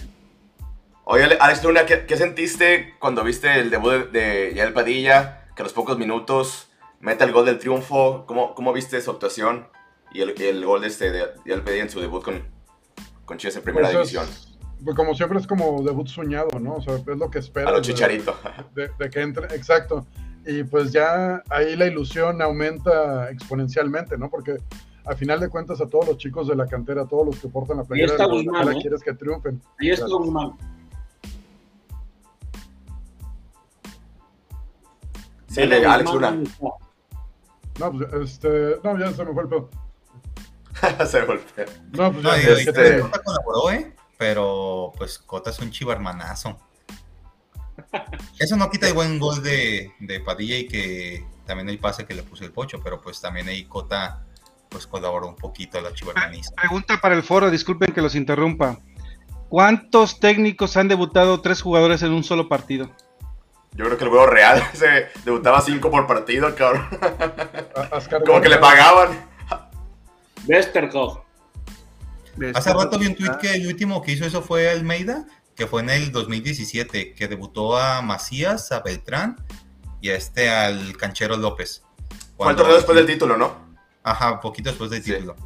[1.07, 5.47] Oye, Ale- Alex Luna, ¿qué, qué sentiste cuando viste el debut de, de Yael Padilla?
[5.55, 8.25] Que a los pocos minutos mete el gol del triunfo.
[8.27, 9.67] ¿Cómo, cómo viste su actuación?
[10.13, 12.43] Y el, el gol de, este, de Yael Padilla en su debut con,
[13.25, 14.55] con Chivas en primera Pues es- división.
[14.85, 16.75] pues como siempre es como debut soñado, ¿no?
[16.77, 17.69] O sea, es lo que esperas.
[17.71, 18.35] A lo Chicharito.
[18.75, 20.07] De, de que entre, exacto.
[20.47, 24.31] Y pues ya ahí la ilusión aumenta exponencialmente, ¿no?
[24.31, 24.57] Porque
[25.07, 27.49] a final de cuentas a todos los chicos de la cantera, a todos los que
[27.49, 28.79] portan la playera, Guzmán, ¿eh?
[28.81, 29.61] quieres que triunfen.
[29.81, 30.07] Ahí está.
[30.07, 30.53] Guzmán.
[35.55, 36.43] Sí, le- Alex Luna.
[37.81, 39.71] No, pues este, no, ya se me fue el pedo.
[41.07, 41.65] Se golpea.
[41.93, 43.01] No, pues No, ya, y- ¿qué y este-?
[43.01, 43.95] Cota colaboró, ¿eh?
[44.19, 46.59] Pero pues Cota es un chivarmanazo.
[48.39, 52.15] Eso no quita el buen gol de, de Padilla y que también el pase que
[52.15, 54.25] le puso el pocho, pero pues también ahí Cota
[54.69, 56.55] pues colaboró un poquito a la chivarmanista.
[56.61, 58.79] Pregunta para el foro, disculpen que los interrumpa.
[59.49, 62.91] ¿Cuántos técnicos han debutado tres jugadores en un solo partido?
[63.75, 66.89] Yo creo que el juego real se debutaba cinco por partido, cabrón.
[68.27, 69.27] Como que le pagaban.
[70.47, 71.19] Westerhoff.
[72.55, 75.83] Hace rato vi un tweet que el último que hizo eso fue Almeida, que fue
[75.83, 79.37] en el 2017, que debutó a Macías, a Beltrán
[80.01, 81.83] y a este al Canchero López.
[82.09, 83.55] Fue el Cuando- torneo después del título, ¿no?
[84.03, 85.13] Ajá, poquito después del Sí.
[85.13, 85.37] título.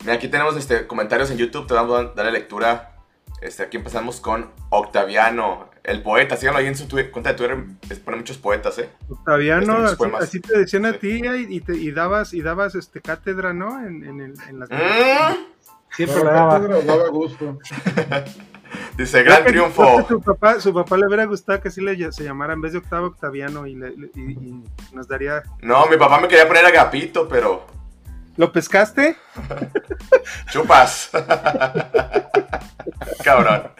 [0.00, 2.96] Mira, aquí tenemos este, comentarios en YouTube, te vamos a darle lectura.
[3.40, 5.70] Este, aquí empezamos con Octaviano.
[5.84, 7.58] El poeta, síganlo ahí en su cuenta de Twitter,
[7.90, 8.88] es- pone muchos poetas, ¿eh?
[9.08, 9.78] Octaviano,
[10.20, 10.98] así, te decían a Sí.
[10.98, 13.84] ti y, y te- y dabas, y dabas este cátedra, ¿no?
[13.84, 15.34] En, en, el- en las Mm,
[15.90, 16.52] Siempre la daba.
[16.60, 17.58] Cátedra daba gusto.
[18.96, 20.06] dice, gran triunfo.
[20.08, 22.78] Su papá, su papá le hubiera gustado que así le, se llamara en vez de
[22.78, 25.42] Octavo Octaviano y, le- le- y- y nos daría.
[25.60, 27.66] No, mi papá me quería poner agapito, pero
[28.36, 29.16] ¿Lo pescaste?
[30.50, 31.10] chupas.
[33.24, 33.72] Cabrón.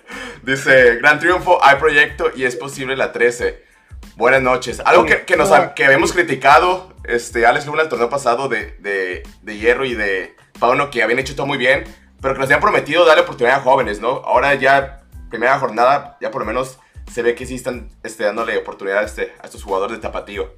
[0.43, 3.65] Dice, gran triunfo, hay proyecto y es posible la 13.
[4.17, 4.83] Buenas noches.
[4.85, 9.23] Algo que, que nos que habíamos criticado, este, Alex Luna el torneo pasado de, de,
[9.43, 11.85] de Hierro y de Pauno, que habían hecho todo muy bien,
[12.21, 14.23] pero que nos habían prometido darle oportunidad a jóvenes, ¿no?
[14.25, 16.79] Ahora ya, primera jornada, ya por lo menos
[17.11, 20.53] se ve que sí están este, dándole oportunidad a, este, a estos jugadores de Tapatío.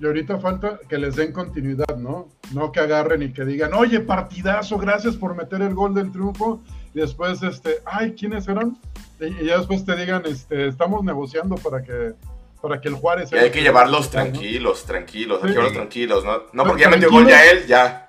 [0.00, 2.28] Y ahorita falta que les den continuidad, ¿no?
[2.52, 6.60] No que agarren y que digan, oye, partidazo, gracias por meter el gol del triunfo.
[6.94, 8.76] Y después, este, ay, ¿quiénes eran?
[9.20, 12.14] Y, y ya después te digan, este, estamos negociando para que,
[12.60, 13.30] para que el Juárez...
[13.32, 14.10] Y hay que llevarlos ¿no?
[14.10, 15.54] tranquilos, tranquilos, hay Sí.
[15.54, 16.42] que llevarlos tranquilos, ¿no?
[16.52, 18.06] No porque ya metió gol ya él, ya.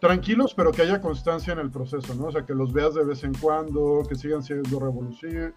[0.00, 2.26] Tranquilos, pero que haya constancia en el proceso, ¿no?
[2.26, 5.52] O sea, que los veas de vez en cuando, que sigan siendo revoluci-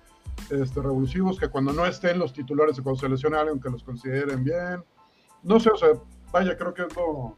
[0.49, 3.83] este, revulsivos, que cuando no estén los titulares o cuando se lesione alguien, que los
[3.83, 4.83] consideren bien.
[5.43, 5.89] No sé, o sea,
[6.31, 7.37] vaya, creo que es lo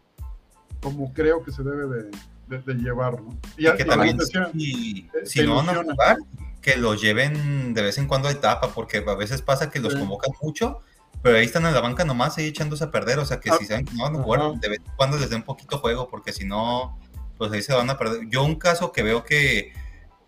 [0.82, 2.12] como creo que se debe de,
[2.48, 3.30] de- de llevar, ¿no?
[3.58, 6.18] Y, Y que y también, decía, si, te- si te no van a jugar,
[6.62, 9.94] que los lleven de vez en cuando a etapa, porque a veces pasa que los
[9.94, 10.00] Sí.
[10.00, 10.80] convocan mucho,
[11.24, 13.18] pero ahí están en la banca nomás ahí echándose a perder.
[13.20, 14.52] O sea que Ah, si saben que no van a jugar, ajá.
[14.62, 17.00] de vez en cuando les den un poquito juego, porque si no,
[17.40, 18.28] pues ahí se van a perder.
[18.30, 19.74] Yo, un caso que veo que,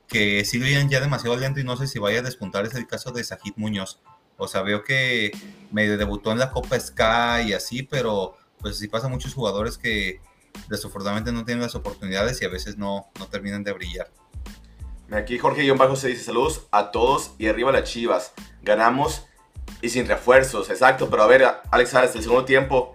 [0.08, 2.88] que sí lo ya demasiado lento y no sé si vaya a despuntar es el
[2.88, 4.02] caso de Sajid Muñoz.
[4.38, 5.32] O sea, veo que
[5.72, 10.22] medio debutó en la Copa Sky y así, pero pues sí pasa muchos jugadores que
[10.70, 14.12] desafortunadamente no tienen las oportunidades y a veces no, no terminan de brillar.
[15.12, 18.34] Aquí Jorge Bajo se dice saludos a todos y arriba las chivas.
[18.62, 19.26] Ganamos
[19.82, 21.10] y sin refuerzos, exacto.
[21.10, 22.94] Pero a ver, Alex Salas, el segundo tiempo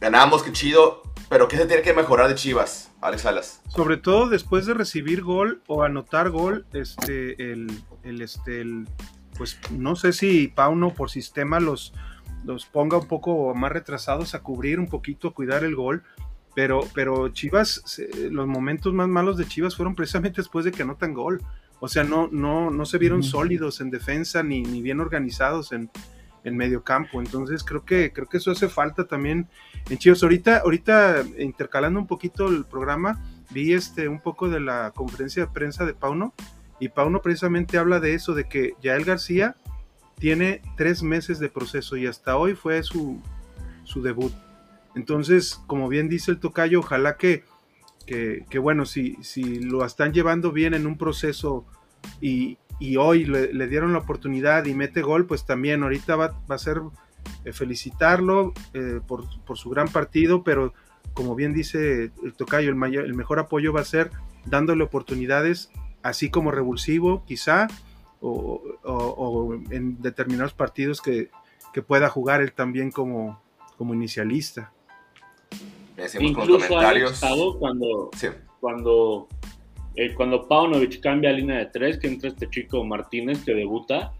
[0.00, 1.02] ganamos, qué chido.
[1.28, 3.62] Pero ¿qué se tiene que mejorar de chivas, Alex Salas?
[3.68, 8.86] Sobre todo después de recibir gol o anotar gol, este, el, el, este, el,
[9.36, 11.92] pues no sé si Pauno por sistema los,
[12.44, 16.02] los ponga un poco más retrasados a cubrir un poquito, a cuidar el gol.
[16.54, 20.82] Pero, pero Chivas, se- los momentos más malos de Chivas fueron precisamente después de que
[20.82, 21.42] anotan gol.
[21.80, 25.90] O sea, no, no, no se vieron sólidos en defensa ni, ni bien organizados en,
[26.44, 27.20] en medio campo.
[27.20, 29.48] Entonces creo que, creo que eso hace falta también
[29.90, 30.22] en Chivas.
[30.22, 33.20] Ahorita, ahorita intercalando un poquito el programa,
[33.50, 36.34] vi este un poco de la conferencia de prensa de Pauno,
[36.84, 39.56] y Pauno precisamente habla de eso, de que Yael García
[40.18, 43.20] tiene tres meses de proceso y hasta hoy fue su,
[43.84, 44.32] su debut.
[44.94, 47.44] Entonces, como bien dice el tocayo, ojalá que,
[48.06, 51.64] que, bueno, si, si lo están llevando bien en un proceso
[52.20, 56.38] y, y hoy le, le dieron la oportunidad y mete gol, pues también ahorita va,
[56.50, 56.82] va a ser
[57.46, 60.74] eh, felicitarlo eh, por, por su gran partido, pero
[61.14, 64.10] como bien dice el tocayo, el, mayor- el mejor apoyo va a ser
[64.44, 65.70] dándole oportunidades,
[66.04, 67.66] así como revulsivo, quizá,
[68.20, 71.30] o, o- o en determinados partidos que,
[71.72, 73.40] que pueda jugar él también como,
[73.76, 74.72] como inicialista.
[76.20, 77.22] Incluso comentarios.
[77.22, 78.26] Alex cuando, Sí.
[78.60, 79.28] cuando,
[79.94, 84.12] eh, cuando Paunovic cambia a línea de tres, que entra este chico Martínez que debuta,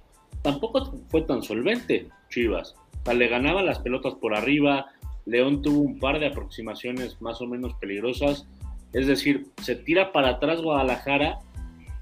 [0.42, 2.74] tampoco fue tan solvente Chivas.
[3.02, 4.86] O sea, le ganaban las pelotas por arriba,
[5.26, 8.46] León tuvo un par de aproximaciones más o menos peligrosas,
[8.92, 11.38] es decir, se tira para atrás Guadalajara,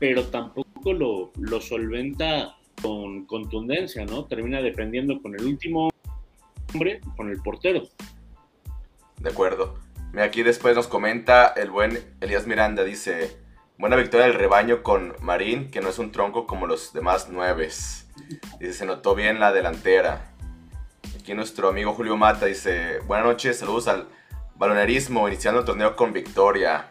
[0.02, 4.24] pero tampoco lo, lo solventa con contundencia, ¿no?
[4.24, 5.90] Termina defendiendo con el último
[6.74, 7.84] hombre, con el portero.
[9.20, 9.78] De acuerdo.
[10.10, 13.36] Mira, Aquí después nos comenta el buen Elías Miranda, dice,
[13.78, 18.08] buena victoria del rebaño con Marín, que no es un tronco como los demás nueves.
[18.58, 20.34] Dice, se notó bien la delantera.
[21.16, 24.08] Aquí nuestro amigo Julio Mata dice, buenas noches, saludos al
[24.56, 26.88] balonerismo, iniciando el torneo con victoria.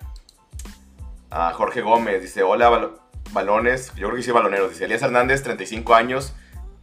[1.31, 2.91] A Jorge Gómez dice, hola bal-
[3.31, 4.71] balones, yo creo que sí baloneros.
[4.71, 6.33] Dice, Elías Hernández, 35 años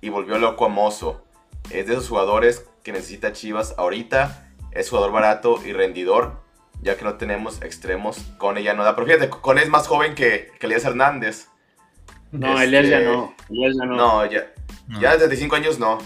[0.01, 1.25] y volvió loco a Mozo.
[1.71, 4.49] Es de esos jugadores que necesita Chivas ahorita.
[4.73, 6.41] Es jugador barato y rendidor,
[6.81, 8.19] ya que no tenemos extremos.
[8.39, 8.95] Cone ya no da.
[8.97, 11.49] Pero fíjate, Cone es más joven que, que Elías Hernández.
[12.33, 13.35] No, Este, Elias ya no.
[13.51, 13.97] Elias ya no.
[13.97, 14.53] No, ya,
[14.87, 15.01] No.
[15.01, 15.99] ya de 35 años no.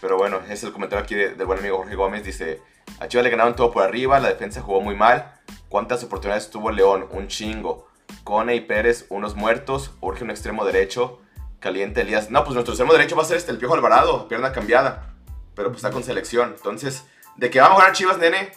[0.00, 2.24] Pero bueno, es el comentario aquí de- del buen amigo Jorge Gómez.
[2.24, 2.60] Dice,
[3.00, 5.32] a Chivas le ganaron todo por arriba, la defensa jugó muy mal.
[5.74, 7.08] ¿Cuántas oportunidades tuvo León?
[7.10, 7.88] Un chingo.
[8.22, 9.90] Cone y Pérez, unos muertos.
[10.00, 11.18] Urge un extremo derecho.
[11.58, 12.30] Caliente Elías.
[12.30, 15.16] No, pues nuestro extremo derecho va a ser este, el Piojo Alvarado, pierna cambiada.
[15.56, 16.54] Pero pues está con selección.
[16.56, 18.52] Entonces, de que va a mejorar Chivas, nene,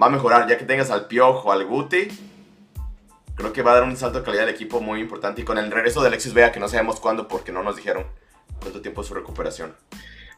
[0.00, 0.46] va a mejorar.
[0.46, 2.06] Ya que tengas al Piojo, al Guti,
[3.34, 5.58] Creo que va a dar un salto de calidad al equipo muy importante y con
[5.58, 8.06] el regreso de Alexis Vega, que no sabemos cuándo porque no nos dijeron
[8.60, 9.74] cuánto tiempo es su recuperación.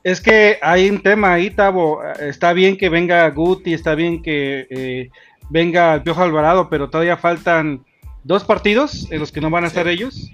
[0.02, 2.02] Es que hay un tema ahí, Tavo.
[2.04, 5.10] Está bien que venga Guti, está bien que eh,
[5.52, 7.84] venga el Piojo Alvarado, pero todavía faltan
[8.24, 10.30] dos partidos en los que no van a estar ellos.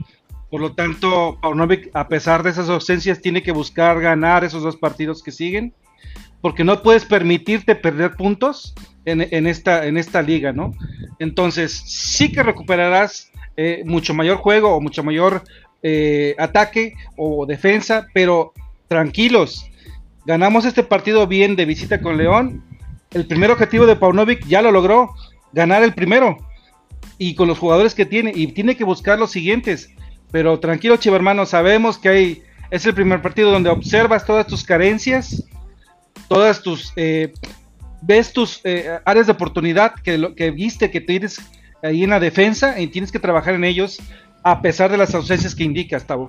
[0.49, 4.77] Por lo tanto, Paunovic, a pesar de esas ausencias, tiene que buscar ganar esos dos
[4.77, 5.75] partidos que siguen,
[6.41, 10.73] porque no puedes permitirte perder puntos en, esta, en esta liga, ¿no?
[11.19, 15.43] Entonces, sí que recuperarás eh, mucho mayor juego o mucho mayor
[15.83, 18.53] eh, ataque o defensa, pero
[18.87, 19.69] tranquilos,
[20.27, 22.63] ganamos este partido bien de visita con León.
[23.11, 25.15] El primer objetivo de Paunovic ya lo logró,
[25.53, 26.37] ganar el primero
[27.17, 29.91] y con los jugadores que tiene y tiene que buscar los siguientes.
[30.31, 34.63] Pero tranquilo, chivo hermano, sabemos que hay, es el primer partido donde observas todas tus
[34.63, 35.45] carencias,
[36.29, 37.33] todas tus eh,
[38.03, 41.41] ves tus eh, áreas de oportunidad que, que viste que tienes
[41.83, 43.99] ahí en la defensa y tienes que trabajar en ellos
[44.43, 46.29] a pesar de las ausencias que indicas, Tavo.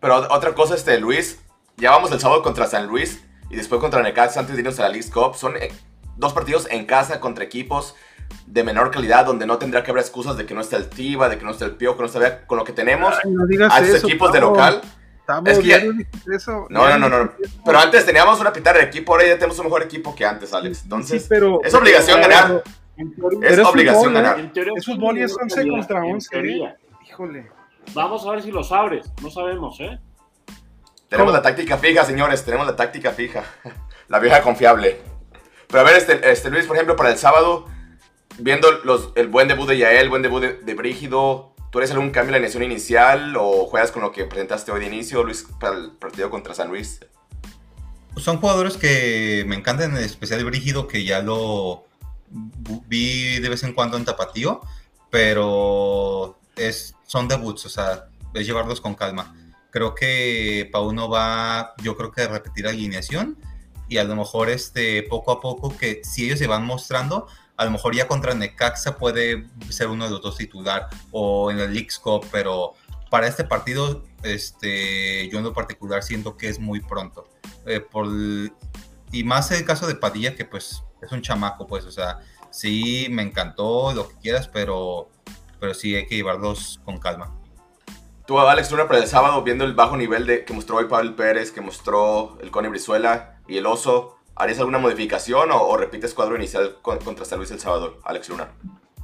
[0.00, 1.40] Pero otra cosa, este, Luis,
[1.76, 4.82] ya vamos el sábado contra San Luis y después contra Necaxa antes de irnos a
[4.82, 5.34] la League Cup.
[5.36, 5.72] Son eh,
[6.16, 7.94] dos partidos en casa contra equipos
[8.46, 11.28] de menor calidad donde no tendrá que haber excusas de que no esté el Tiva,
[11.28, 13.14] de que no esté el Pio, que no esté con lo que tenemos
[13.70, 14.80] a estos equipos de local.
[15.44, 15.82] Es que ya...
[16.70, 17.32] No, no, no, no.
[17.64, 20.52] Pero antes teníamos una pitar de equipo, ahora ya tenemos un mejor equipo que antes,
[20.54, 20.84] Alex.
[20.84, 22.62] Entonces, sí, pero, es obligación ganar.
[23.42, 24.52] Es obligación ganar.
[24.76, 26.38] Es fútbol y es 11 contra 11.
[26.38, 26.74] ¿eh?
[27.08, 27.50] Híjole.
[27.94, 29.10] Vamos a ver si los abres.
[29.22, 29.98] No sabemos, ¿eh?
[31.08, 32.44] Tenemos la táctica fija, señores.
[32.44, 33.44] Tenemos la táctica fija.
[34.08, 35.00] la vieja confiable.
[35.68, 37.66] Pero a ver, este, este Luis, por ejemplo, para el sábado,
[38.38, 41.90] viendo los, el buen debut de Yael, el buen debut de, de Brígido, ¿Tú eres
[41.90, 45.22] algún cambio en la alineación inicial o juegas con lo que presentaste hoy de inicio,
[45.22, 47.00] Luis, para el partido contra San Luis?
[48.16, 51.84] Son jugadores que me encantan, en especial Brígido, que ya lo
[52.86, 54.62] vi de vez en cuando en Tapatío,
[55.10, 59.34] pero es, son debuts, o sea, es llevarlos con calma.
[59.76, 63.36] Creo que Pauno va, yo creo que a repetir alineación
[63.90, 67.26] y a lo mejor este, poco a poco que si ellos se van mostrando,
[67.58, 71.58] a lo mejor ya contra Necaxa puede ser uno de los dos titular o en
[71.58, 72.72] el League Cup, pero
[73.10, 77.28] para este partido, este, yo en lo particular siento que es muy pronto.
[77.66, 78.08] Eh, por,
[79.12, 83.08] y más el caso de Padilla, que pues es un chamaco, pues, o sea, sí,
[83.10, 85.10] me encantó, lo que quieras, pero,
[85.60, 87.36] pero sí hay que llevarlos con calma.
[88.26, 91.14] Tú, Alex Luna, para el sábado, viendo el bajo nivel de, que mostró hoy Pablo
[91.14, 96.36] Pérez, que mostró el Cone Brizuela y el Oso, ¿Harías alguna modificación o, repites cuadro
[96.36, 98.48] inicial contra San Luis El Salvador, Alex Luna?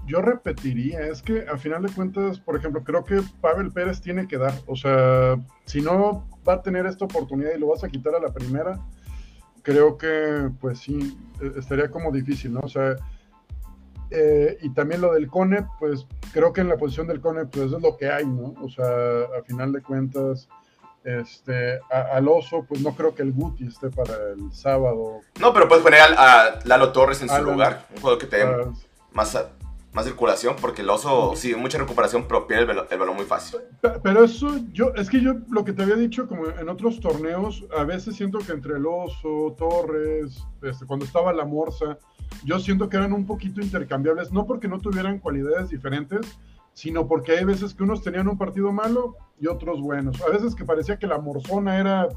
[0.07, 4.29] Yo repetiría, es que a final de cuentas, por ejemplo, creo que Pavel Pérez tiene
[4.29, 7.89] que dar, o sea, si no va a tener esta oportunidad y lo vas a
[7.89, 8.79] quitar a la primera,
[9.63, 12.61] creo que pues sí, e, estaría como difícil, ¿no?
[12.61, 12.97] O sea,
[14.13, 17.73] eh, y también lo del CONE, pues creo que en la posición del CONE, pues
[17.73, 18.55] es lo que hay, ¿no?
[18.63, 18.85] O sea,
[19.39, 20.49] a final de cuentas,
[21.05, 25.21] este, al oso, pues no creo que el Guti esté para el sábado.
[25.41, 28.67] No, pero puedes poner a, Lalo Torres en su lugar, un juego que te dé
[29.13, 29.37] más,
[29.93, 33.61] más circulación, porque el oso, sí, mucha recuperación, pero pierde el, balón muy fácil.
[34.03, 37.65] Pero eso, yo, es que yo lo que te había dicho, como en otros torneos,
[37.77, 41.99] a veces siento que entre el oso, Torres, este, cuando estaba la morsa,
[42.45, 46.21] yo siento que eran un poquito intercambiables, no porque no tuvieran cualidades diferentes,
[46.75, 50.21] sino porque hay veces que unos tenían un partido malo y otros buenos.
[50.23, 52.09] A veces que parecía que la Morzona era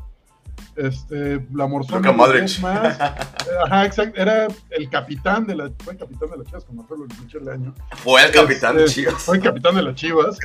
[0.75, 2.99] este, la Morzona más.
[3.65, 6.97] Ajá, exacto, era el capitán de la fue el capitán de las Chivas como fue
[7.33, 7.73] el año.
[7.97, 9.23] Fue el capitán de este, Chivas.
[9.23, 10.37] Fue el capitán de las Chivas.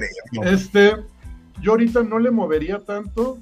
[0.43, 0.97] Este,
[1.61, 3.38] yo ahorita no le movería tanto,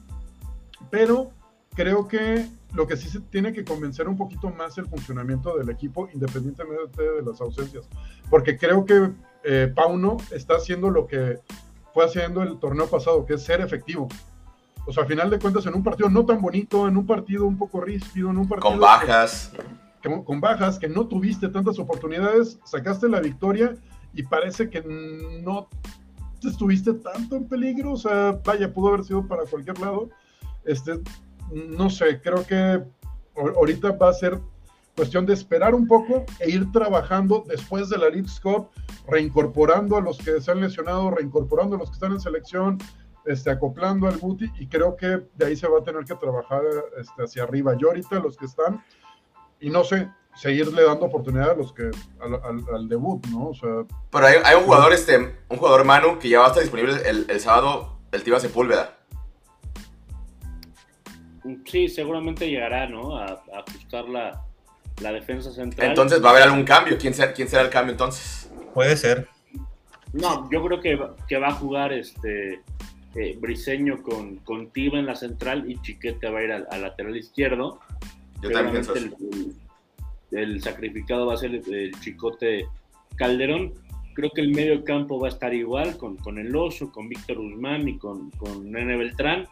[0.90, 1.31] pero
[1.79, 5.71] creo que lo que sí se tiene que convencer un poquito más el funcionamiento del
[5.71, 7.88] equipo independientemente de las ausencias,
[8.29, 9.12] porque creo que
[9.45, 11.38] eh, Pauno está haciendo lo que
[11.95, 14.09] fue haciendo el torneo pasado, que es ser efectivo.
[14.87, 17.47] O sea, al final de cuentas, en un partido no tan bonito, en un partido
[17.47, 18.71] un poco ríspido, en un partido...
[18.71, 19.53] Con bajas.
[20.25, 23.77] con bajas, que no tuviste tantas oportunidades, sacaste la victoria
[24.14, 24.83] y parece que
[25.45, 25.69] no
[26.43, 27.93] estuviste tanto en peligro.
[27.93, 30.09] O sea, vaya, pudo haber sido para cualquier lado.
[30.64, 31.01] Este,
[31.53, 32.82] no sé, creo que
[33.34, 34.38] ahorita va a ser
[34.99, 38.68] cuestión de esperar un poco e ir trabajando después de la League Cup,
[39.07, 42.78] reincorporando a los que se han lesionado, reincorporando a los que están en selección,
[43.24, 46.62] este, acoplando al Guti y creo que de ahí se va a tener que trabajar
[47.01, 47.76] este, hacia arriba.
[47.78, 48.82] Yo ahorita los que están,
[49.61, 51.90] y no sé, seguirle dando oportunidad a los que
[52.72, 53.51] al, debut, ¿no?
[53.51, 55.16] O sea, pero hay, un jugador, este,
[55.49, 58.97] un jugador Manu que ya va a estar disponible el, el sábado, el Tiva Sepúlveda.
[61.64, 63.16] Sí, seguramente llegará, ¿no?
[63.16, 64.44] A, a ajustar la,
[65.01, 65.88] la defensa central.
[65.88, 66.96] Entonces va a haber algún cambio.
[66.99, 68.51] ¿Quién será, quién será el cambio entonces?
[68.74, 69.28] Puede ser.
[70.12, 72.62] No, yo creo que, que va a jugar este
[73.14, 77.16] eh, Briseño con, con Tiva en la central y Chiquete va a ir al, lateral
[77.16, 77.80] izquierdo.
[78.42, 79.14] Yo también pienso el,
[80.30, 82.66] el, sacrificado va a ser el, Chicote
[83.16, 83.74] Calderón.
[84.14, 87.36] Creo que el medio campo va a estar igual con, con el Oso, con Víctor
[87.36, 89.46] Guzmán y con, con Nene Beltrán.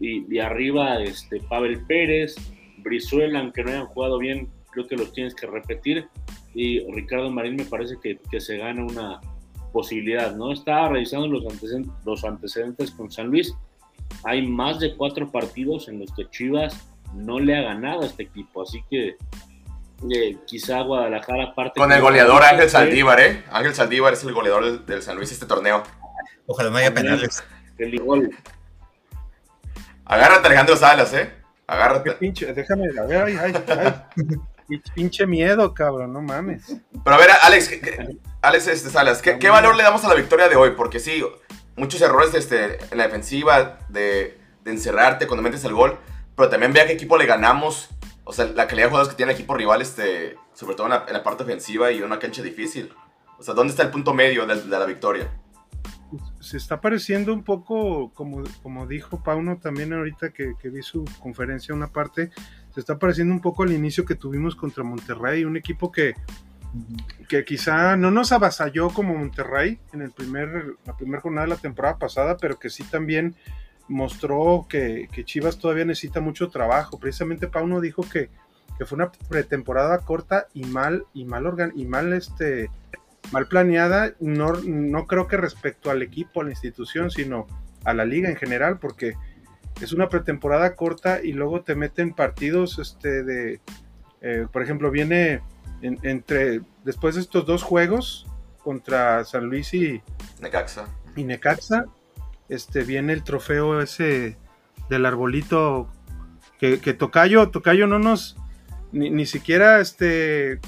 [0.00, 2.36] Y, y, arriba este, Pavel Pérez,
[2.78, 6.06] Brizuela, aunque no hayan jugado bien, creo que los tienes que repetir.
[6.54, 9.20] Y Ricardo Marín me parece que, que se gana una,
[9.72, 10.52] posibilidad, ¿no?
[10.52, 13.54] Estaba revisando los antecedentes, los antecedentes con San Luis.
[14.24, 16.76] Hay más de cuatro partidos en los que Chivas
[17.14, 19.16] no le ha ganado a este equipo, así que
[20.10, 21.78] eh, quizá Guadalajara parte...
[21.78, 23.44] Con el goleador Ángel Saldívar, ¿eh?
[23.50, 25.82] Ángel Saldívar es el goleador del, San Luis este torneo.
[26.46, 27.42] Ojalá no haya penales.
[27.76, 28.30] El igual.
[30.08, 31.30] Agárrate Alejandro Salas, ¿eh?
[31.66, 32.12] Agárrate.
[32.12, 34.24] pinche, déjame, a ver, ay, ay, ay.
[34.94, 36.76] Pinche miedo, cabrón, no mames.
[37.04, 37.70] Pero a ver, Alex,
[38.42, 40.72] Alex este, Salas, ¿qué, valor le damos a la victoria de hoy?
[40.72, 41.24] Porque sí,
[41.76, 45.98] muchos errores este, en la defensiva, de, encerrarte cuando metes el gol,
[46.36, 47.88] pero también vea qué equipo le ganamos.
[48.24, 50.92] O sea, la calidad de jugadores que tiene el equipo rival, este, sobre todo en
[50.92, 52.92] la, parte ofensiva y en una cancha difícil.
[53.38, 55.30] O sea, ¿dónde está el punto medio de, la victoria?
[56.40, 61.74] Se está pareciendo un poco, como, como dijo Pauno también ahorita que, vi su conferencia,
[61.74, 62.30] una parte,
[62.72, 66.14] se está pareciendo un poco al inicio que tuvimos contra Monterrey, un equipo que,
[67.28, 71.60] que quizá no nos avasalló como Monterrey en el primer, la primera jornada de la
[71.60, 73.34] temporada pasada, pero que sí también
[73.88, 76.98] mostró que, Chivas todavía necesita mucho trabajo.
[76.98, 78.30] Precisamente Pauno dijo que,
[78.78, 82.70] que fue una pretemporada corta y mal, y mal organ y mal este
[83.32, 87.46] mal planeada, no, no creo que respecto al equipo, a la institución, sino
[87.84, 89.14] a la liga en general, porque
[89.80, 93.60] es una pretemporada corta y luego te meten partidos este de
[94.20, 95.42] eh, por ejemplo viene
[95.80, 98.26] entre después de estos dos juegos
[98.64, 100.02] contra San Luis y
[100.40, 100.86] Necaxa.
[101.14, 101.84] Y Necaxa,
[102.48, 104.36] este viene el trofeo ese
[104.88, 105.88] del arbolito
[106.58, 108.36] que, que Tocayo, Tocayo no nos
[108.92, 110.60] ni, siquiera este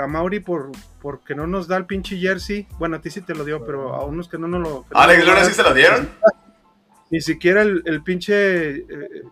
[0.00, 2.66] a Mauri por porque no nos da el pinche jersey.
[2.78, 4.86] Bueno, a ti sí te lo dio, pero a unos que no nos lo.
[4.92, 6.08] Alex Luna sí se lo dieron.
[7.10, 8.84] Ni siquiera el, el pinche, eh,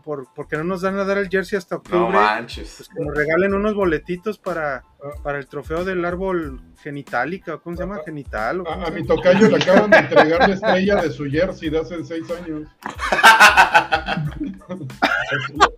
[0.02, 1.98] por, porque no nos dan a dar el jersey hasta octubre.
[1.98, 2.74] No manches.
[2.78, 4.82] Pues que nos regalen unos boletitos para,
[5.22, 8.00] para el trofeo del árbol genitálica, ¿cómo se llama?
[8.04, 8.62] Genital.
[8.66, 12.24] a, mi tocayo le acaban de entregar la estrella de su jersey de hace seis
[12.30, 12.66] años.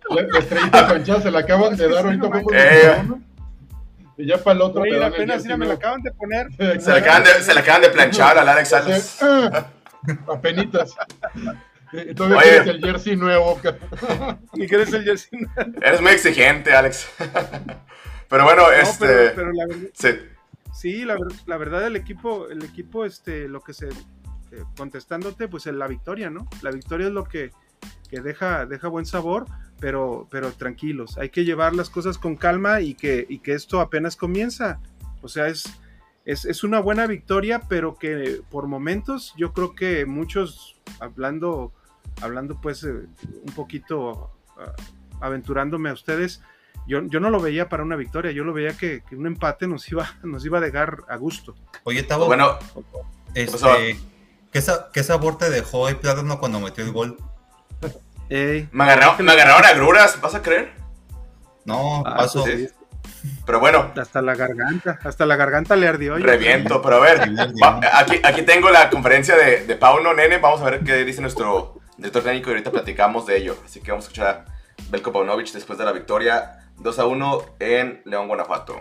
[0.09, 2.29] la, estrellita panchada se la acaban de dar ahorita.
[2.53, 3.03] Eh.
[4.19, 4.81] Y ya para el otro.
[4.83, 6.47] Oye, apenas me la acaban de poner.
[6.57, 9.17] Se la acaban de, se la acaban de planchar al Alex Salas.
[9.21, 9.67] Ah,
[10.27, 10.95] apenitas.
[11.91, 13.59] Y todavía quieres el jersey nuevo.
[14.53, 15.71] ¿Y quieres el jersey nuevo?
[15.81, 17.09] Eres muy exigente, Alex.
[18.29, 19.31] pero bueno, este.
[19.31, 20.09] Pero, la verdad, sí,
[20.73, 23.87] sí la, la, verdad, el equipo, el equipo, este, lo que se.
[23.87, 26.47] Eh, contestándote, pues en la victoria, ¿no?
[26.63, 27.51] La victoria es lo que,
[28.09, 29.45] que deja, deja buen sabor,
[29.79, 31.19] pero, pero tranquilos.
[31.19, 34.79] Hay que llevar las cosas con calma y que, y que esto apenas comienza.
[35.21, 35.65] O sea, es.
[36.25, 41.73] Es, es, una buena victoria, pero que por momentos yo creo que muchos, hablando
[42.21, 44.73] hablando pues eh, un poquito ah,
[45.21, 46.41] aventurándome a ustedes,
[46.87, 49.87] yo, yo, no lo veía para una victoria, yo lo veía que, un empate nos
[49.91, 51.55] iba, nos iba a dejar a gusto.
[51.83, 52.57] Oye, Tavo, bueno,
[53.33, 53.99] este,
[54.51, 57.17] ¿qué, ¿qué, sabor te dejó el plátano cuando metió el gol?
[58.29, 60.73] me, agarraron, me agarraron agruras, ¿vas a creer?
[61.65, 62.43] No, ah, paso.
[62.43, 62.73] Pues
[63.45, 63.91] pero bueno.
[63.99, 66.17] Hasta la garganta, hasta la garganta le ardió.
[66.17, 67.21] Reviento, pero a ver,
[67.93, 71.78] aquí, aquí tengo la conferencia de, de Pauno Nene, vamos a ver qué dice nuestro
[71.99, 73.57] director técnico y ahorita platicamos de ello.
[73.65, 74.45] Así que vamos a escuchar a
[74.89, 78.75] Belko Paunovic después de la victoria 2 a 1 en León, Guanajuato.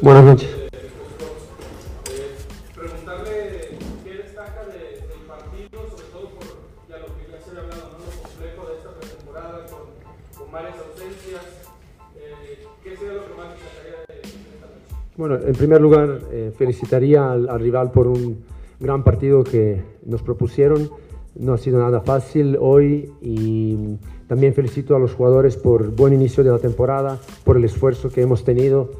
[0.00, 0.63] Buenas noches.
[10.54, 11.42] Varias ausencias.
[12.16, 15.12] Eh, ¿Qué sería lo que más destacaría de, esta noche?
[15.16, 18.44] Bueno, en primer lugar, eh, felicitaría al, al, rival por un
[18.78, 20.88] gran partido que nos propusieron.
[21.34, 23.98] No ha sido nada fácil hoy y
[24.28, 28.22] también felicito a los jugadores por buen inicio de la temporada, por el esfuerzo que
[28.22, 28.92] hemos tenido,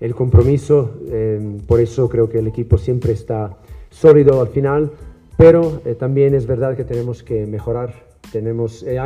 [0.00, 0.90] el compromiso.
[1.06, 3.56] Eh, por eso creo que el equipo siempre está
[3.90, 4.90] sólido al final,
[5.36, 8.98] pero eh, también es verdad que tenemos que mejorar tenemos, eh,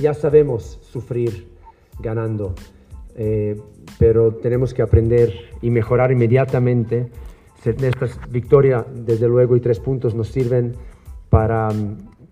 [0.00, 1.48] ya sabemos sufrir
[2.00, 2.54] ganando,
[3.16, 3.60] eh,
[3.98, 7.10] pero tenemos que aprender y mejorar inmediatamente.
[7.64, 10.74] Estas victorias, desde luego, y tres puntos nos sirven
[11.28, 11.68] para,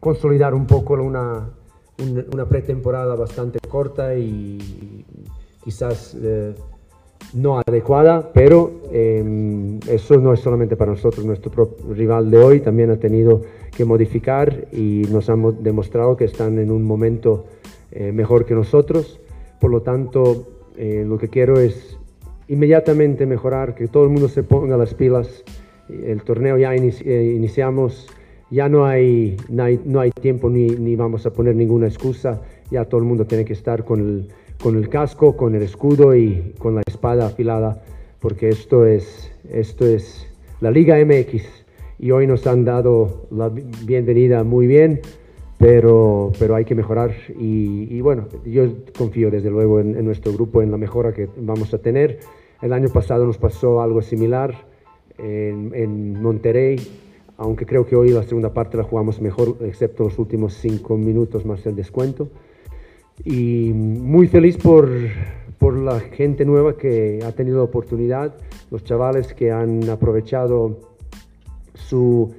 [0.00, 1.50] consolidar un poco una,
[2.32, 5.04] una, pretemporada bastante corta y
[5.64, 6.54] quizás eh,
[7.34, 12.90] no adecuada, pero em, eso no es solamente para nosotros, nuestro rival de hoy también
[12.90, 13.42] ha tenido
[13.76, 17.44] que modificar y nos han demostrado que están en un momento
[17.92, 19.20] eh, mejor que nosotros,
[19.60, 20.46] por lo tanto
[20.76, 21.98] eh, lo que quiero es
[22.48, 25.44] inmediatamente mejorar, que todo el mundo se ponga las pilas,
[25.88, 28.08] el torneo ya iniciamos
[28.50, 32.40] ya no hay, no hay, tiempo ni, ni, vamos a poner ninguna excusa,
[32.70, 34.28] ya todo el mundo tiene que estar con el,
[34.62, 37.82] con el casco, con el escudo y con la espada afilada,
[38.20, 40.26] porque esto es, esto es
[40.60, 41.44] la Liga MX
[41.98, 45.00] y hoy nos han dado la bienvenida muy bien,
[45.58, 50.32] pero, pero hay que mejorar y, y bueno, yo confío desde luego en, en nuestro
[50.32, 52.20] grupo, en la mejora que vamos a tener.
[52.62, 54.54] El año pasado nos pasó algo similar
[55.18, 56.76] en, en Monterrey,
[57.38, 61.44] aunque creo que hoy la segunda parte la jugamos mejor, excepto los últimos cinco minutos
[61.44, 62.28] más el descuento.
[63.24, 64.88] Y muy feliz por,
[65.58, 68.34] por la gente nueva que ha tenido la oportunidad,
[68.70, 70.80] los chavales que han aprovechado
[71.74, 72.34] su,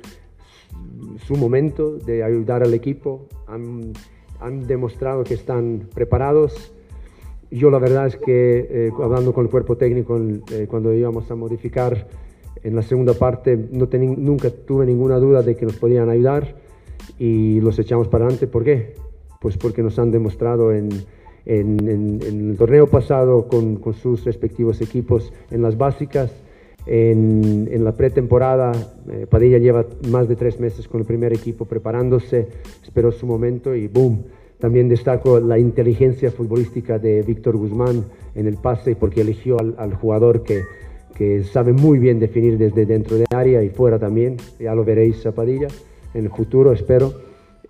[1.25, 3.93] su momento de ayudar al equipo, han,
[4.39, 6.73] han demostrado que están preparados.
[7.49, 10.19] Yo la verdad es que eh, hablando con el cuerpo técnico
[10.51, 12.07] eh, cuando íbamos a modificar
[12.63, 16.55] en la segunda parte no nunca tuve ninguna duda de que nos podían ayudar
[17.17, 18.47] y los echamos para adelante.
[18.47, 18.95] ¿Por qué?
[19.39, 20.89] Pues porque nos han demostrado en,
[21.45, 26.31] en, el torneo pasado con, con, sus respectivos equipos en las básicas,
[26.85, 28.71] en, en la pretemporada.
[29.09, 32.47] Eh, Padilla lleva más de tres meses con el primer equipo preparándose,
[32.83, 34.23] esperó su momento y ¡boom!
[34.59, 39.93] También destaco la inteligencia futbolística de Víctor Guzmán en el pase porque eligió al, al
[39.93, 40.63] jugador que
[41.17, 44.37] que sabe muy bien definir desde dentro de área y fuera también.
[44.59, 45.67] Ya lo veréis a Padilla
[46.13, 47.11] en el futuro, espero.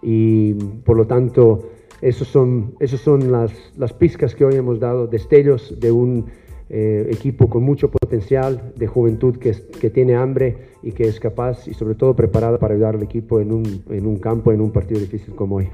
[0.01, 1.69] Y por lo tanto,
[2.01, 6.25] esos son, esos son las, las pizcas que hoy hemos dado, destellos de un
[6.69, 11.67] eh, equipo con mucho potencial, de juventud que, que, tiene hambre y que es capaz
[11.67, 14.71] y sobre todo preparada para ayudar al equipo en un, en un campo, en un
[14.71, 15.69] partido difícil como hoy.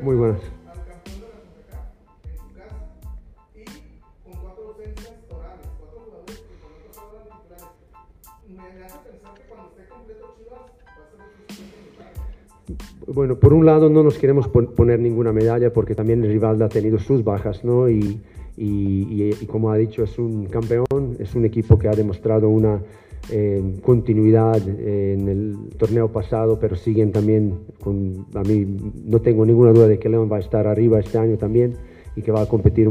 [0.00, 0.55] Muy buenas.
[13.06, 16.68] Bueno, por un lado no nos queremos poner ninguna medalla porque también el rival ha
[16.68, 17.88] tenido sus bajas, ¿no?
[17.88, 18.20] Y,
[18.56, 22.80] y, y, como ha dicho, es un campeón, es un equipo que ha demostrado una
[23.30, 28.66] eh, continuidad en el torneo pasado, pero siguen también, con, a mí
[29.04, 31.74] no tengo ninguna duda de que León va a estar arriba este año también
[32.16, 32.88] y que va a competir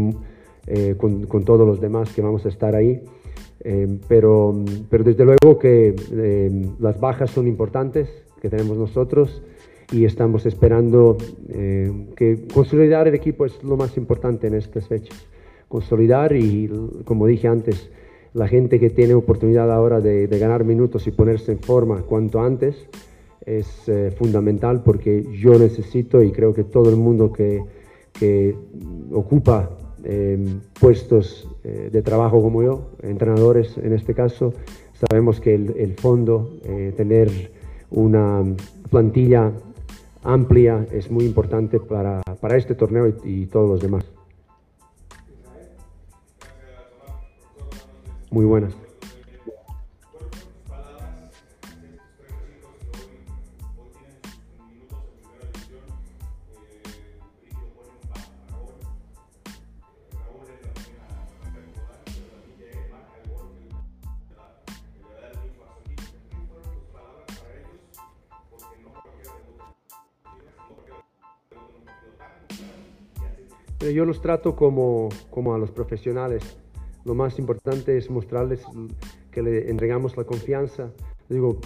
[0.68, 3.02] eh, con, con, todos los demás que vamos a estar ahí.
[3.62, 4.56] Eh, pero,
[4.90, 5.94] pero desde luego que
[6.80, 8.08] las bajas son importantes
[8.42, 9.42] que tenemos nosotros
[9.92, 11.18] y estamos esperando
[11.50, 15.18] eh, que consolidar el equipo es lo más importante en estas fechas.
[15.68, 16.70] Consolidar y,
[17.06, 17.90] como dije antes,
[18.34, 22.76] la gente que tiene oportunidad ahora de, ganar minutos y ponerse en forma cuanto antes
[23.46, 27.64] es eh, fundamental porque yo necesito y creo que todo el mundo que,
[28.14, 28.56] que
[29.12, 29.70] ocupa
[30.04, 30.44] eh,
[30.80, 34.54] puestos de trabajo como yo, entrenadores en este caso,
[34.94, 36.60] sabemos que el, el fondo,
[36.96, 37.32] tener
[37.90, 38.44] una
[38.92, 39.52] plantilla
[40.26, 44.04] amplia es muy importante para, para este torneo y, y todos los demás.
[48.32, 48.85] Muy buenas.
[73.94, 76.58] Yo los trato como, como a los profesionales.
[77.04, 78.64] Lo más importante es mostrarles
[79.32, 80.92] que le entregamos la confianza.
[81.30, 81.60] Digo,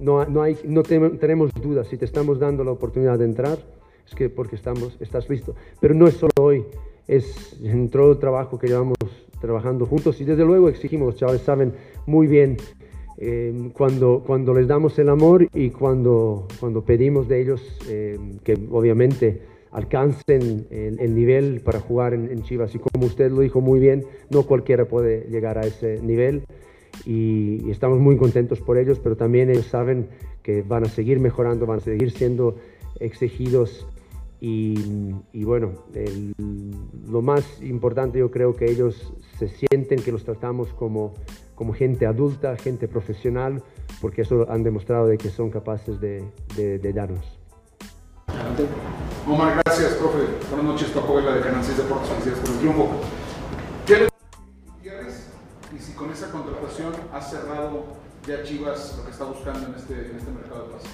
[0.00, 3.58] no, no, hay, no tenemos dudas, si te estamos dando la oportunidad de entrar,
[4.06, 5.54] es que porque estamos, estás listo.
[5.80, 6.64] Pero no es solo hoy,
[7.08, 8.96] es en todo el trabajo que llevamos
[9.40, 11.74] trabajando juntos y desde luego exigimos, los chavales saben
[12.06, 12.56] muy bien
[13.18, 18.58] eh, cuando, cuando les damos el amor y cuando, cuando pedimos de ellos eh, que
[18.70, 19.40] obviamente
[19.76, 22.74] alcancen el, nivel para jugar en, Chivas.
[22.74, 26.44] Y como usted lo dijo muy bien, no cualquiera puede llegar a ese nivel
[27.04, 30.08] y, estamos muy contentos por ellos, pero también ellos saben
[30.42, 32.56] que van a seguir mejorando, van a seguir siendo
[33.00, 33.86] exigidos
[34.40, 35.72] y, bueno,
[37.06, 41.12] lo más importante yo creo que ellos se sienten que los tratamos como,
[41.54, 43.62] como gente adulta, gente profesional,
[44.00, 46.24] porque eso han demostrado de que son capaces de,
[46.56, 47.45] de, de darnos.
[49.26, 50.18] Omar, gracias, profe.
[50.50, 52.08] Buenas noches, Paco Vela de Canal 6 Deportes.
[52.08, 52.88] Felicidades por el triunfo.
[53.86, 54.08] ¿Qué le
[54.72, 55.26] Gutiérrez?
[55.76, 57.84] Y si con esa contratación ha cerrado
[58.26, 60.90] ya Chivas lo que está buscando en este, en este mercado de pases.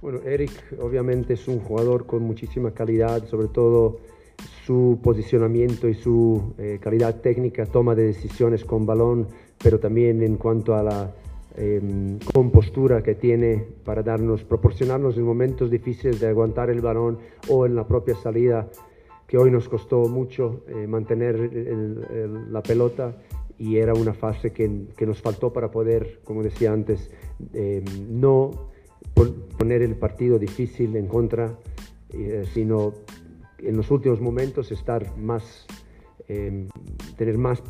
[0.00, 3.98] Bueno, Eric obviamente es un jugador con muchísima calidad, sobre todo
[4.64, 9.26] su posicionamiento y su eh, calidad técnica, toma de decisiones con balón,
[9.62, 11.10] pero también en cuanto a la
[11.58, 17.66] eh, compostura que tiene para darnos, proporcionarnos en momentos difíciles de aguantar el balón o
[17.66, 18.68] en la propia salida,
[19.26, 21.36] que hoy nos costó mucho eh, mantener
[22.50, 23.14] la pelota
[23.58, 24.68] y era una fase que,
[25.04, 27.10] nos faltó para poder, como decía antes,
[27.52, 28.70] eh, no
[29.58, 31.58] poner el partido difícil en contra,
[32.10, 32.94] eh, sino
[33.58, 35.66] en los últimos momentos estar más,
[36.28, 36.68] eh,
[37.16, 37.62] tener más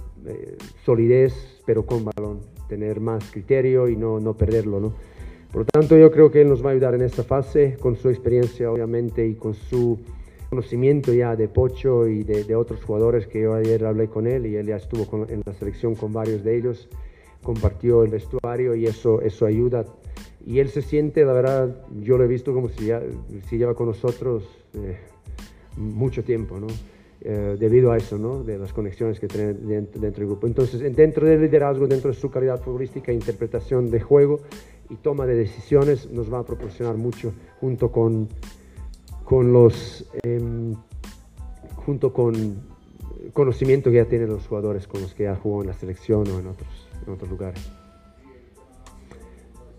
[0.85, 4.81] solidez, pero con balón tener más criterio y no, no perderlo.
[4.81, 4.93] ¿no?
[5.51, 7.97] Por lo tanto, yo creo que él nos va a ayudar en esta fase, con
[7.97, 9.99] su experiencia obviamente y con su
[10.51, 14.47] conocimiento ya de Pocho y de, de otros jugadores que yo ayer hablé con él
[14.47, 16.89] y él ya estuvo con, en la selección con varios de ellos,
[17.43, 19.85] compartió el vestuario y eso, eso ayuda.
[20.47, 23.03] Y él se siente, la verdad, yo lo he visto como si, ya,
[23.49, 24.45] si lleva con nosotros
[24.75, 24.97] eh,
[25.77, 26.69] mucho tiempo, ¿no?
[27.21, 28.45] Eh, debido a eso, ¿no?
[28.45, 30.47] de las conexiones que tiene dentro, dentro, del grupo.
[30.47, 34.41] Entonces, dentro del liderazgo, dentro de su calidad futbolística, interpretación de juego
[34.89, 38.29] y toma de decisiones, nos va a proporcionar mucho junto con,
[39.25, 40.41] con los, eh,
[41.75, 42.63] junto con
[43.33, 46.39] conocimiento que ya tienen los jugadores con los que ya jugó en la selección o
[46.39, 47.69] en otros, en otros lugares.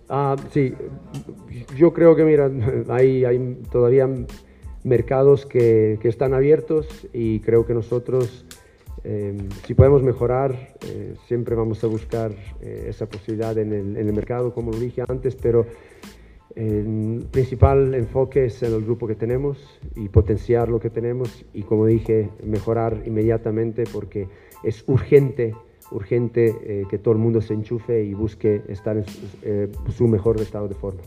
[0.09, 0.73] Ah, sí,
[1.77, 2.51] yo creo que, mira,
[2.89, 4.09] hay, hay todavía
[4.83, 8.45] mercados que, están abiertos y creo que nosotros,
[9.03, 14.53] eh, si podemos mejorar, eh, siempre vamos a buscar eh, esa posibilidad en el, mercado,
[14.53, 15.65] como lo dije antes, pero
[16.55, 21.63] el principal enfoque es en el grupo que tenemos y potenciar lo que tenemos y,
[21.63, 24.27] como dije, mejorar inmediatamente porque
[24.63, 25.55] es urgente
[25.91, 30.67] urgente que todo el mundo se enchufe y busque estar en su, su mejor estado
[30.67, 31.01] de forma.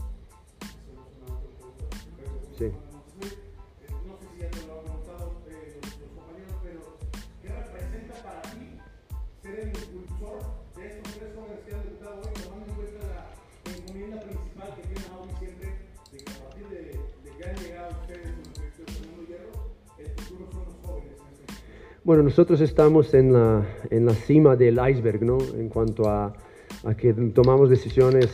[22.04, 25.38] Bueno, nosotros estamos en la, en la cima del iceberg, ¿no?
[25.56, 26.34] En cuanto a,
[26.82, 28.28] a, que tomamos decisiones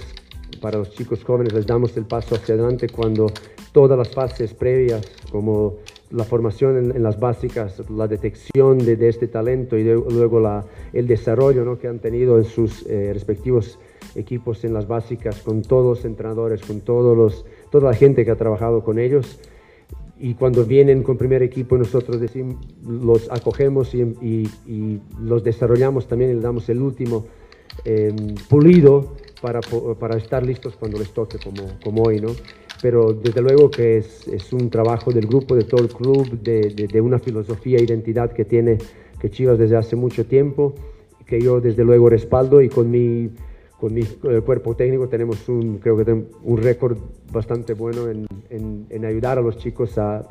[0.63, 3.27] para los chicos jóvenes, les damos el paso hacia adelante cuando
[3.73, 5.75] todas las fases previas, como
[6.11, 10.65] la formación en, las básicas, la detección de, este talento y luego la,
[10.95, 11.79] el desarrollo ¿no?
[11.79, 13.79] que han tenido en sus eh, respectivos
[14.15, 18.31] equipos en las básicas, con todos los entrenadores, con todos los, toda la gente que
[18.31, 19.39] ha trabajado con ellos
[20.21, 22.57] y cuando vienen con primer equipo nosotros decimos,
[22.87, 27.27] los acogemos y, y, y, los desarrollamos también y les damos el último
[27.85, 28.15] eh,
[28.49, 29.61] pulido para,
[29.99, 32.31] para, estar listos cuando les toque como, como hoy, ¿no?
[32.83, 36.73] Pero desde luego que es, es, un trabajo del grupo, de todo el club, de,
[36.75, 38.79] de, de una filosofía e identidad que tiene
[39.21, 40.75] que Chivas desde hace mucho tiempo,
[41.27, 43.31] que yo desde luego respaldo y con mi
[43.79, 46.11] con mi cuerpo técnico tenemos un, creo que
[46.43, 46.99] un récord
[47.33, 50.27] bastante bueno en, en, en, ayudar a los chicos a,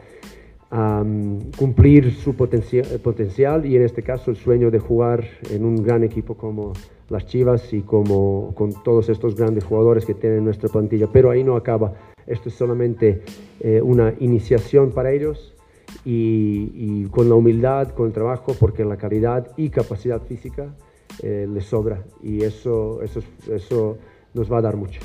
[0.69, 5.63] a um, cumplir su potencia, potencial y en este caso el sueño de jugar en
[5.63, 6.73] un gran equipo como
[7.09, 11.07] las Chivas y como con todos estos grandes jugadores que tienen nuestra plantilla.
[11.07, 11.93] Pero ahí no acaba.
[12.25, 13.21] Esto es solamente
[13.61, 15.55] eh, una iniciación para ellos
[16.03, 20.75] y, y con la humildad, con el trabajo, porque la calidad y capacidad física
[21.24, 22.03] eh, les sobra.
[22.22, 23.97] Y eso, eso, eso
[24.34, 24.99] nos va a dar mucho.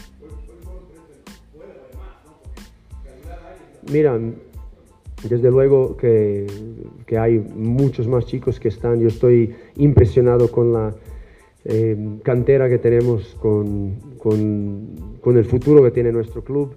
[3.90, 4.18] Mira,
[5.28, 6.46] desde luego que,
[7.06, 10.94] que, hay muchos más chicos que están, yo estoy impresionado con la
[11.64, 16.74] eh, cantera que tenemos, con, con, con, el futuro que tiene nuestro club,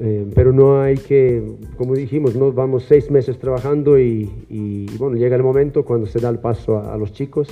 [0.00, 1.42] eh, pero no hay que,
[1.76, 6.20] como dijimos, no vamos seis meses trabajando y, y, bueno, llega el momento cuando se
[6.20, 7.48] da el paso a, a los chicos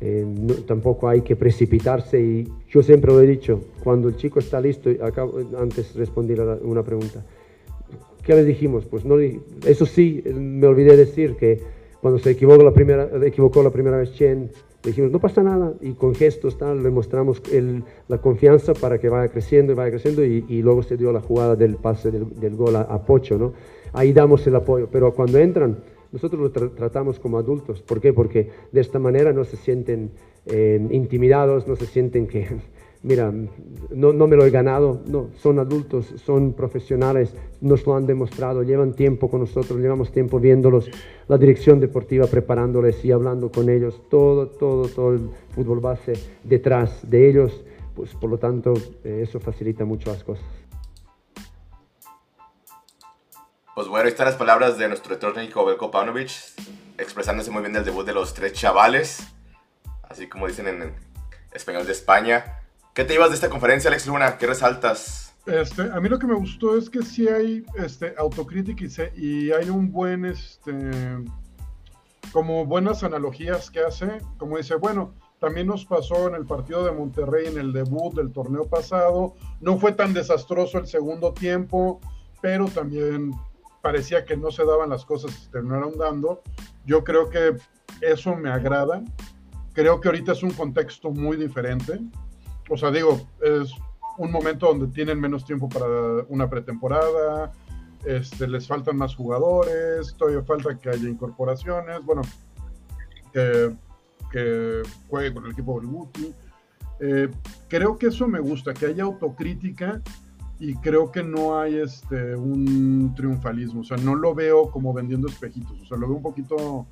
[0.00, 4.38] eh, no, tampoco hay que precipitarse y yo siempre lo he dicho, cuando el chico
[4.38, 7.24] está listo, acabo, antes respondí a una pregunta,
[8.22, 8.84] ¿qué le dijimos?
[8.84, 11.60] Pues no, eso sí, me olvidé decir que
[12.00, 14.50] cuando se equivocó la primera, equivocó la primera vez Chen,
[14.84, 18.98] le dijimos, no pasa nada, y con gestos tal, le mostramos el, la confianza para
[18.98, 22.10] que vaya creciendo y vaya creciendo, y, y luego se dio la jugada del pase
[22.10, 23.54] del, del gol a, a, Pocho, ¿no?
[23.92, 25.78] Ahí damos el apoyo, pero cuando entran,
[26.16, 27.82] nosotros lo tra tratamos como adultos.
[27.82, 28.14] ¿Por qué?
[28.14, 30.12] Porque de esta manera no se sienten
[30.46, 32.46] eh, intimidados, no se sienten que,
[33.02, 33.30] mira,
[33.90, 38.62] no, no, me lo he ganado, no, son adultos, son profesionales, nos lo han demostrado,
[38.62, 40.90] llevan tiempo con nosotros, llevamos tiempo viéndolos,
[41.28, 46.14] la dirección deportiva preparándoles y hablando con ellos, todo, todo, todo el fútbol base
[46.44, 47.62] detrás de ellos,
[47.94, 48.72] pues por lo tanto
[49.04, 50.65] eh, eso facilita mucho las cosas.
[53.76, 56.30] Pues bueno, ahí están las palabras de nuestro técnico Belko Paunovic,
[56.96, 59.26] expresándose muy bien del debut de los tres chavales,
[60.08, 60.94] así como dicen en
[61.52, 62.62] español de España.
[62.94, 64.38] ¿Qué te llevas de esta conferencia, Alex Luna?
[64.38, 65.34] ¿Qué resaltas?
[65.44, 68.82] Este, a mí lo que me gustó es que sí hay este, autocrítica
[69.14, 70.72] y, y hay un buen, este,
[72.32, 76.92] como buenas analogías que hace, como dice, bueno, también nos pasó en el partido de
[76.92, 82.00] Monterrey en el debut del torneo pasado, no fue tan desastroso el segundo tiempo,
[82.40, 83.34] pero también
[83.86, 86.42] parecía que no se daban las cosas se terminaron dando.
[86.84, 87.56] Yo creo que
[88.00, 89.04] eso me agrada.
[89.74, 92.00] Creo que ahorita es un contexto muy diferente.
[92.68, 93.70] O sea, digo, es
[94.18, 95.86] un momento donde tienen menos tiempo para
[96.28, 97.52] una pretemporada,
[98.04, 102.22] este, les faltan más jugadores, todavía falta que haya incorporaciones, bueno,
[103.32, 103.72] que,
[104.32, 106.34] que juegue con el equipo del Guti.
[106.98, 107.30] Eh,
[107.68, 110.02] creo que eso me gusta, que haya autocrítica
[110.58, 115.28] y creo que no hay este un triunfalismo, o sea, no lo veo como vendiendo
[115.28, 116.86] espejitos, o sea, lo veo un poquito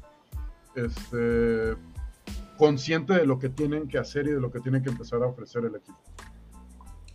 [0.75, 1.77] este
[2.59, 5.27] consciente de lo que tienen que hacer y de lo que tienen que empezar a
[5.27, 5.99] ofrecer el equipo.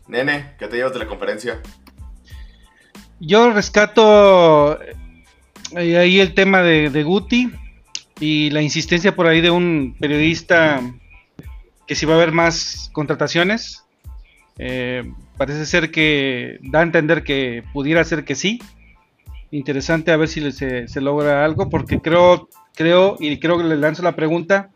[0.08, 1.62] Nene, ¿qué te llevas de la conferencia?
[3.20, 7.52] Yo rescato eh, ahí el tema de, de, Guti
[8.20, 10.82] y la insistencia por ahí de un periodista
[11.86, 13.86] que si va a haber más contrataciones.
[14.58, 15.04] Eh,
[15.40, 18.62] parece ser que da a entender que pudiera ser que sí.
[19.52, 23.78] Interesante a ver si se, se logra algo, porque creo, creo, y creo que le
[23.78, 24.70] lanzo la pregunta,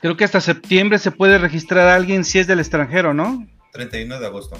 [0.00, 3.46] creo que hasta septiembre se puede registrar a alguien si es del extranjero, ¿no?
[3.72, 4.56] 31 de agosto.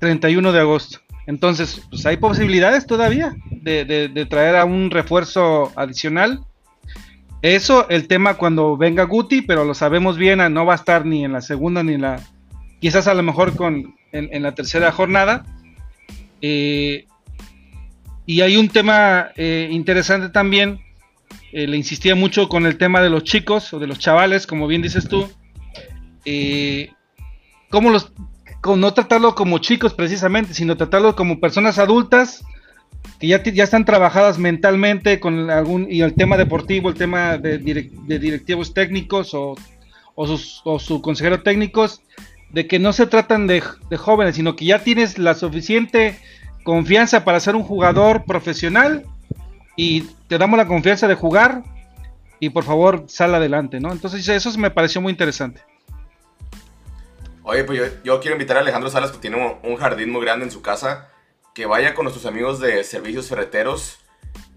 [0.00, 0.98] 31 de agosto.
[1.28, 6.40] Entonces, pues hay posibilidades todavía de, de, de, traer a un refuerzo adicional.
[7.40, 11.24] Eso, el tema cuando venga Guti, pero lo sabemos bien, no va a estar ni
[11.24, 12.20] en la segunda ni en la...
[12.80, 15.44] Quizás a lo mejor con, en, la tercera jornada.
[16.40, 17.06] Eh,
[18.26, 20.80] y hay un tema eh, interesante también,
[21.52, 24.66] eh, le insistía mucho con el tema de los chicos o de los chavales, como
[24.66, 25.28] bien dices tú.
[27.70, 28.12] Cómo los
[28.76, 32.44] no tratarlo como chicos precisamente, sino tratarlo como personas adultas
[33.18, 37.58] que ya, ya están trabajadas mentalmente con algún y el tema deportivo, el tema de,
[37.58, 39.54] de directivos técnicos o,
[40.20, 42.02] o, sus, o su consejero técnicos,
[42.50, 46.18] de que no se tratan de, de, jóvenes, sino que ya tienes la suficiente
[46.64, 49.04] confianza para ser un jugador profesional
[49.76, 51.62] y te damos la confianza de jugar
[52.40, 53.92] y por favor sal adelante, ¿no?
[53.92, 55.62] Entonces eso me pareció muy interesante.
[57.42, 60.44] Oye, pues yo, yo, quiero invitar a Alejandro Salas, que tiene un, jardín muy grande
[60.44, 61.08] en su casa,
[61.54, 64.00] que vaya con nuestros amigos de servicios ferreteros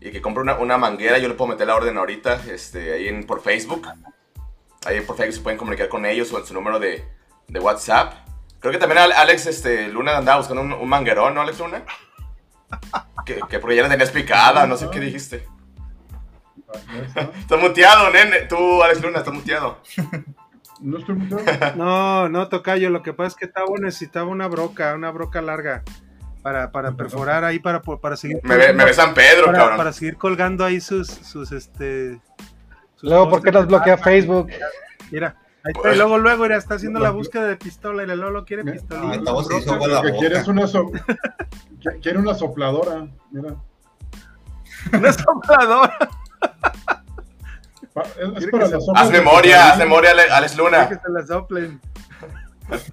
[0.01, 1.17] y que compre una, una manguera.
[1.17, 3.87] Yo le puedo meter la orden ahorita, este, ahí en, por Facebook.
[4.85, 7.05] Ahí por Facebook se pueden comunicar con ellos o en su número de,
[7.47, 8.13] de WhatsApp.
[8.59, 11.83] Creo que también Alex este, Luna andaba buscando un, un manguerón, ¿no, Alex Luna?
[13.25, 15.45] Que, que porque ya la tenías picada, no sé qué dijiste.
[17.39, 18.41] Estás muteado, nene.
[18.41, 19.79] Tú, Alex Luna, estás muteado.
[20.83, 21.75] No estoy muteado.
[21.75, 22.89] No, no, Tocayo.
[22.89, 25.83] Lo que pasa es que Tavo necesitaba una broca, una broca larga.
[26.41, 28.39] Para, para perforar ahí, para, para seguir.
[28.41, 29.77] Me ve, me ve San Pedro, para, cabrón.
[29.77, 32.19] Para seguir colgando ahí sus, sus este.
[32.95, 34.49] Sus luego, ¿por qué nos bloquea Facebook?
[35.11, 38.19] Mira, ahí está, y luego, luego, mira, está haciendo la búsqueda de pistola y el
[38.19, 39.31] Lolo quiere pistolita.
[39.31, 40.91] Ah, se hizo la que quiere una, so
[42.01, 43.55] quiere una sopladora, mira.
[44.93, 46.09] Una sopladora.
[48.17, 50.89] Es, es para la haz memoria, haz memoria, Alex Luna.
[50.89, 51.79] Que se la soplen.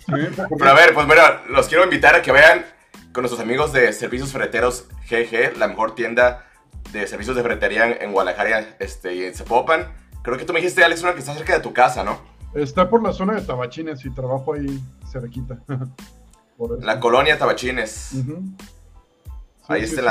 [0.07, 2.67] Pero a ver, pues mira, los quiero invitar a que vean
[3.13, 6.45] con nuestros amigos de Servicios Ferreteros GG, la mejor tienda
[6.93, 9.93] de servicios de ferretería en, en Guadalajara este, y en Zapopan.
[10.23, 12.21] Creo que tú me dijiste, Alex Luna, que está cerca de tu casa, ¿no?
[12.55, 14.81] Está por la zona de Tabachines y trabajo ahí
[15.11, 15.59] cerquita.
[16.81, 18.11] la colonia Tabachines.
[18.15, 18.57] Uh -huh.
[18.59, 20.05] sí, ahí sí, está sí.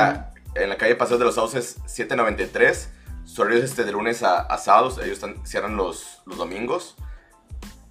[0.54, 2.92] La, en la calle Paseo de los Sauces 793.
[3.24, 4.98] Su horario es este de lunes a, a sábados.
[4.98, 6.96] Ellos están, cierran los, los domingos.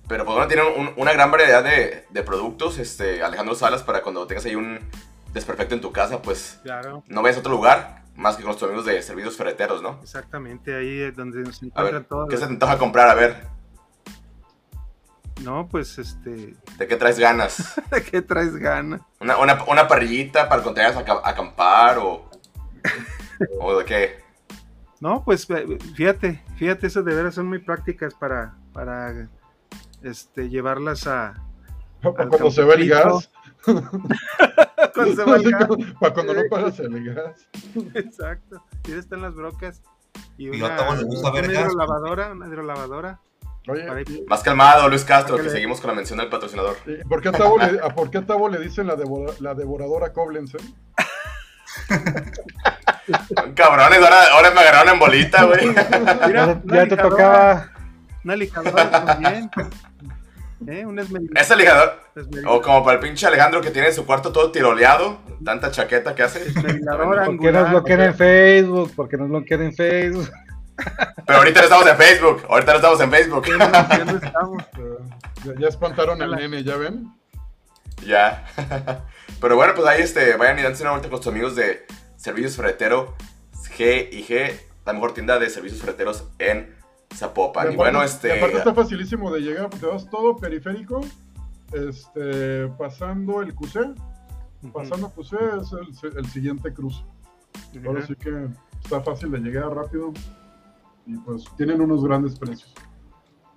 [0.08, 2.80] Pero pues bueno, tienen un, una gran variedad de, de, productos.
[2.80, 4.80] Este, Alejandro Salas, para cuando tengas ahí un
[5.34, 7.04] desperfecto en tu casa, pues claro.
[7.08, 10.00] no vayas a otro lugar más que con nuestros amigos de servicios ferreteros, ¿no?
[10.02, 12.30] Exactamente, ahí es donde nos encuentran todos.
[12.30, 13.10] ¿Qué se te antoja comprar?
[13.10, 13.57] A ver.
[15.44, 16.56] No, pues este.
[16.78, 17.82] ¿De qué traes ganas?
[17.92, 19.02] ¿De qué traes ganas?
[19.20, 22.30] Una, una, una parrillita para cuando te vayas a acampar o.
[23.60, 24.28] ¿O de qué?
[25.00, 25.48] No, pues
[25.96, 29.30] fíjate, fíjate, eso de veras son muy prácticas para, para
[30.02, 31.36] este, llevarlas a.
[32.02, 33.30] Para cuando se va el gas.
[33.64, 35.68] cuando se va el gas.
[36.00, 37.48] Para cuando no pagas el gas.
[37.94, 38.64] Exacto.
[38.88, 39.84] Y ahí están las brocas.
[40.38, 40.78] Y Y una,
[41.32, 43.20] ver una hidrolavadora, una hidrolavadora.
[43.68, 43.86] Oye,
[44.28, 46.78] Más calmado, Luis Castro, que seguimos con la mención del patrocinador.
[46.86, 49.54] ¿y ¿por qué a Tabo le, a por qué a le dicen la, devora- la
[49.54, 50.56] devoradora Koblenz?
[50.56, 50.60] eh?
[53.56, 55.68] Cabrones, ahora, ahora me agarraron en bolita, güey.
[56.28, 57.70] Mira, Ya, te lijadora, tocaba.
[58.24, 59.50] Una lijadora también.
[60.68, 60.86] ¿Eh?
[60.86, 61.40] Un esmerilado.
[61.40, 62.00] Ese lijador,
[62.48, 66.24] o como para el pinche Alejandro que tiene su cuarto todo tiroleado, tanta chaqueta que
[66.24, 66.48] hace.
[66.48, 67.70] esmeriladora ¿Por qué nos angular.
[67.70, 68.96] bloquean en Facebook?
[68.96, 70.30] ¿Por qué nos bloquean en Facebook?
[71.26, 73.46] Pero ahorita no estamos en Facebook, ahorita no estamos en Facebook.
[73.48, 74.64] Ya no estamos.
[74.78, 74.98] Eh,
[75.46, 77.12] Ya, ya espantaron al nene, ¿ya ven?
[78.06, 78.46] Ya.
[79.42, 82.56] Pero bueno, pues ahí este, vayan y dense una vuelta con sus amigos de Servicios
[82.56, 83.16] Ferretero
[83.78, 84.52] G y G,
[84.86, 86.76] la mejor tienda de servicios ferreteros en
[87.14, 87.66] Zapopan.
[87.72, 88.38] Y aparte- bueno, y este.
[88.38, 91.02] aparte está facilísimo de llegar, porque vas todo periférico,
[91.74, 93.94] este, pasando el QC,
[94.74, 97.04] pasando QC es el, el siguiente cruce.
[97.86, 98.48] Ahora sí que
[98.84, 100.14] está fácil de llegar rápido
[101.08, 102.74] y pues tienen unos grandes precios.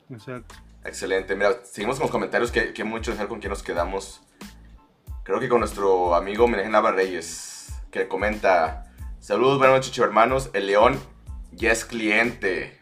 [0.08, 0.54] Exacto.
[0.84, 1.34] Excelente.
[1.34, 4.22] Mira, seguimos con los comentarios que, que mucho dejar con quién nos quedamos.
[5.24, 10.50] Creo que con nuestro amigo Menején Reyes, que comenta: Saludos, buenas noches, hermanos.
[10.54, 10.98] El León
[11.52, 12.78] ya es cliente.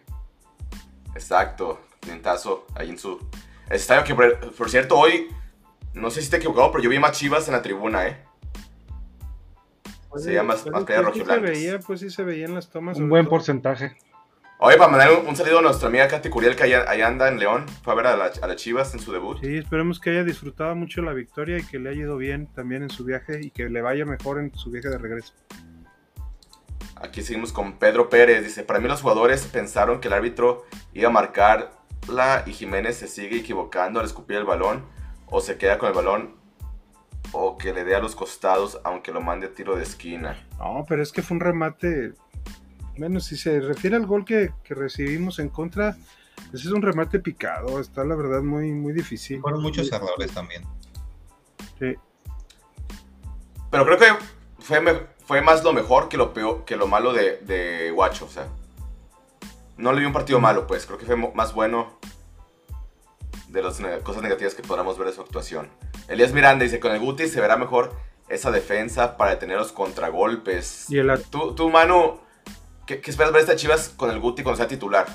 [1.15, 3.19] Exacto, clientazo ahí en su
[3.71, 4.05] estadio.
[4.05, 5.29] Que por, por cierto, hoy,
[5.95, 8.25] no sé si te he equivocado, pero yo vi más chivas en la tribuna, ¿eh?
[10.17, 11.51] Se llama más, Pues, más pues, sí se rojiblancas.
[11.51, 12.99] veía, pues sí se veía en las tomas.
[12.99, 13.31] Un buen todo.
[13.31, 13.97] porcentaje.
[14.61, 17.29] Oye, para mandar un, un saludo a nuestra amiga Katy Curiel, que allá, allá anda
[17.29, 17.65] en León.
[17.85, 19.39] Fue a ver a la, a la Chivas en su debut.
[19.41, 22.83] Sí, esperemos que haya disfrutado mucho la victoria y que le haya ido bien también
[22.83, 25.33] en su viaje y que le vaya mejor en su viaje de regreso.
[26.97, 28.43] Aquí seguimos con Pedro Pérez.
[28.43, 33.07] Dice, para mí los jugadores pensaron que el árbitro iba a marcarla y Jiménez se
[33.07, 34.85] sigue equivocando al escupir el balón
[35.27, 36.35] o se queda con el balón
[37.31, 40.37] o que le dé a los costados aunque lo mande a tiro de esquina.
[40.59, 42.15] No, pero es que fue un remate.
[42.99, 45.97] Bueno, si se refiere al gol que, que recibimos en contra,
[46.53, 47.81] ese es un remate picado.
[47.81, 49.41] Está la verdad muy, muy difícil.
[49.41, 50.65] Fueron muchos errores también.
[51.79, 51.95] Sí.
[53.71, 54.07] Pero creo que
[54.59, 58.25] fue, me- fue más lo mejor que lo peor, que lo malo de, de Guacho.
[58.27, 58.49] O sea,
[59.77, 60.85] no le vi un partido malo, pues.
[60.87, 61.99] Creo que fue más bueno
[63.49, 65.69] de las cosas negativas que podamos ver de su actuación.
[66.09, 67.95] Elías Miranda dice, con el Guti se verá mejor
[68.29, 70.87] esa defensa para detener los contragolpes.
[70.91, 72.19] Y el Tú, tú Manu,
[72.97, 75.07] ¿qué, esperas ver esta Chivas con el Guti cuando sea titular?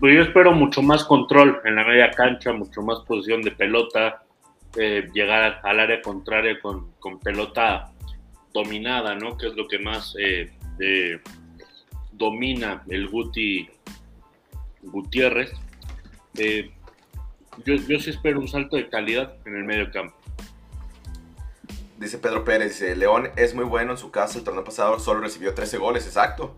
[0.00, 4.24] Pues yo espero mucho más control en la media cancha, mucho más posición de pelota,
[4.76, 6.92] eh, llegar al área contraria con,
[7.22, 7.92] pelota
[8.52, 9.36] dominada, ¿no?
[9.36, 10.50] Que es lo que más eh,
[10.80, 11.20] eh,
[12.10, 13.68] domina el Guti
[14.82, 15.52] Gutiérrez.
[16.34, 20.16] Yo, yo sí espero un salto de calidad en el medio campo.
[22.02, 25.20] Dice Pedro Pérez, dice, León es muy bueno en su caso, el torneo pasado solo
[25.20, 26.56] recibió 13 goles, exacto.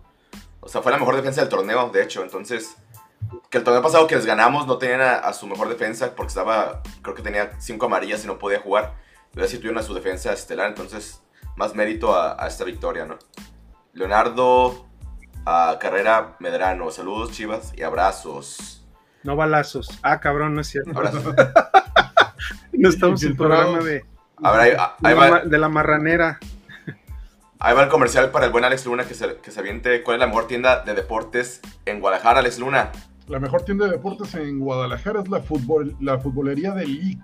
[0.61, 2.77] O sea, fue la mejor defensa del torneo, de hecho, entonces,
[3.51, 6.29] que el torneo pasado que les ganamos no tenían a, a su mejor defensa, porque
[6.29, 8.95] estaba, creo que tenía 5 amarillas y no podía jugar,
[9.35, 11.23] y ahora sí tuvieron a su defensa estelar, entonces,
[11.57, 13.19] más mérito a, a esta victoria, ¿no?
[13.93, 14.87] Leonardo
[15.45, 18.83] a Carrera Medrano, saludos chivas y abrazos.
[19.23, 19.99] No balazos.
[20.03, 20.91] Ah, cabrón, no es cierto.
[20.91, 21.23] Abrazos.
[22.77, 24.05] No estamos en el programa de,
[24.43, 26.39] A ver, ahí, de ahí la, va, de la marranera.
[27.59, 30.03] Ahí va el comercial para el buen Alex Luna que se, que se aviente.
[30.03, 32.91] ¿Cuál es la mejor tienda de deportes en Guadalajara, Alex Luna?
[33.29, 37.23] La mejor tienda de deportes en Guadalajara es la, fútbol, la futbolería de LIC,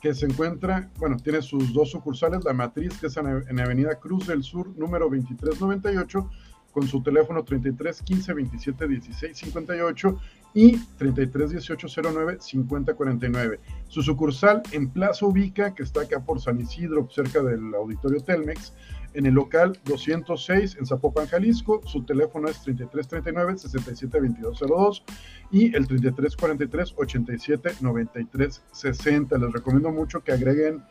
[0.00, 3.94] que se encuentra, bueno, tiene sus dos sucursales, la matriz, que es en, en Avenida
[3.96, 6.28] Cruz del Sur, número 2398,
[6.72, 10.20] con su teléfono 33 15 27 16 58
[10.54, 13.60] y 33 18 09 50 49.
[13.88, 18.72] Su sucursal en Plaza Ubica, que está acá por San Isidro, cerca del Auditorio Telmex,
[19.14, 21.80] en el local 206 en Zapopan, Jalisco.
[21.84, 25.04] Su teléfono es 3339 67 2202
[25.50, 29.38] y el 3343 87 93 60.
[29.38, 30.82] Les recomiendo mucho que agreguen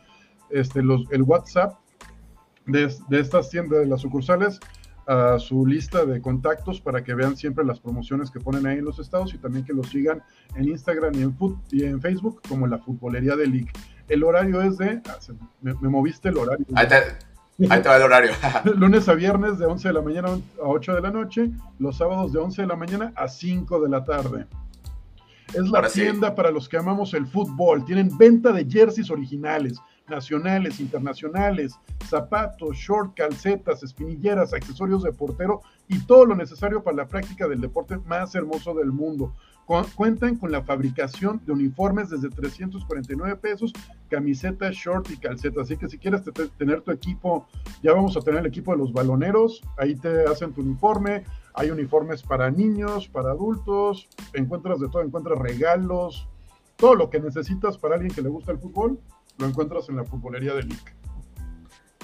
[0.50, 1.78] este, los, el WhatsApp
[2.66, 4.60] de, de estas tiendas, de las sucursales,
[5.08, 8.84] a su lista de contactos para que vean siempre las promociones que ponen ahí en
[8.84, 10.22] los estados y también que los sigan
[10.54, 13.72] en Instagram y en, fut- y en Facebook como la futbolería de League.
[14.08, 15.00] El horario es de...
[15.08, 15.32] ah, se-
[15.62, 16.66] me, me moviste el horario.
[16.74, 16.94] Ahí te,
[17.70, 18.32] ahí te va el horario.
[18.76, 22.32] Lunes a viernes de 11 de la mañana a 8 de la noche, los sábados
[22.34, 24.46] de 11 de la mañana a 5 de la tarde.
[25.54, 26.02] Es la Ahora sí.
[26.02, 27.82] tienda para los que amamos el fútbol.
[27.86, 36.00] Tienen venta de jerseys originales, nacionales, internacionales, zapatos, short, calcetas, espinilleras, accesorios de portero y
[36.00, 39.34] todo lo necesario para la práctica del deporte más hermoso del mundo.
[39.96, 43.72] cuentan con la fabricación de uniformes desde 349 pesos,
[44.08, 45.60] camiseta, short y calceta.
[45.60, 46.22] Así que si quieres
[46.56, 47.46] tener tu equipo,
[47.82, 51.70] ya vamos a tener el equipo de los baloneros, ahí te hacen tu uniforme, hay
[51.70, 56.28] uniformes para niños, para adultos, encuentras de todo, encuentras regalos,
[56.76, 59.00] todo lo que necesitas para alguien que le gusta el fútbol,
[59.38, 60.94] lo encuentras en la futbolería de LIC.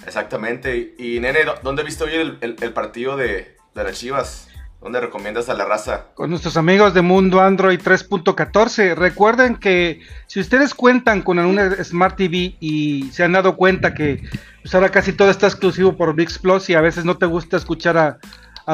[0.07, 0.95] Exactamente.
[0.99, 4.49] Y, nene, ¿dónde viste hoy el, partido de, de las Chivas?
[4.85, 6.09] ¿Dónde recomiendas a la raza?
[6.13, 8.95] Con nuestros amigos de Mundo Android 3.14.
[8.95, 14.23] Recuerden que si ustedes cuentan con una Smart TV y se han dado cuenta que
[14.61, 17.57] pues ahora casi todo está exclusivo por VIX Plus y a veces no te gusta
[17.57, 18.19] escuchar a,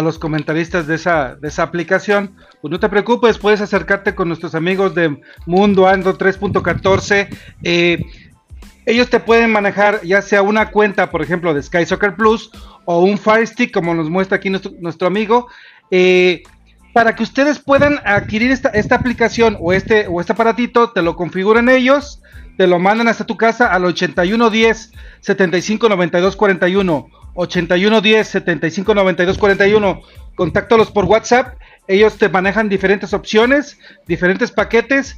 [0.02, 4.54] los comentaristas de esa, de esa aplicación, pues no te preocupes, puedes acercarte con nuestros
[4.54, 7.28] amigos de Mundo Android 3.14.
[7.64, 8.00] Eh,
[8.90, 12.50] ellos te pueden manejar ya sea una cuenta, por ejemplo, de Sky Soccer Plus
[12.84, 15.48] o un Fire Stick, como nos muestra aquí nuestro, amigo,
[15.90, 16.42] eh,
[16.92, 21.68] para que ustedes puedan adquirir esta, aplicación o este, o este aparatito, te lo configuran
[21.68, 22.20] ellos,
[22.56, 27.08] te lo mandan hasta tu casa al 8110 75 92 41.
[27.34, 30.02] 8110 75 92 41.
[30.34, 31.54] Contáctalos por WhatsApp.
[31.86, 35.16] Ellos te manejan diferentes opciones, diferentes paquetes.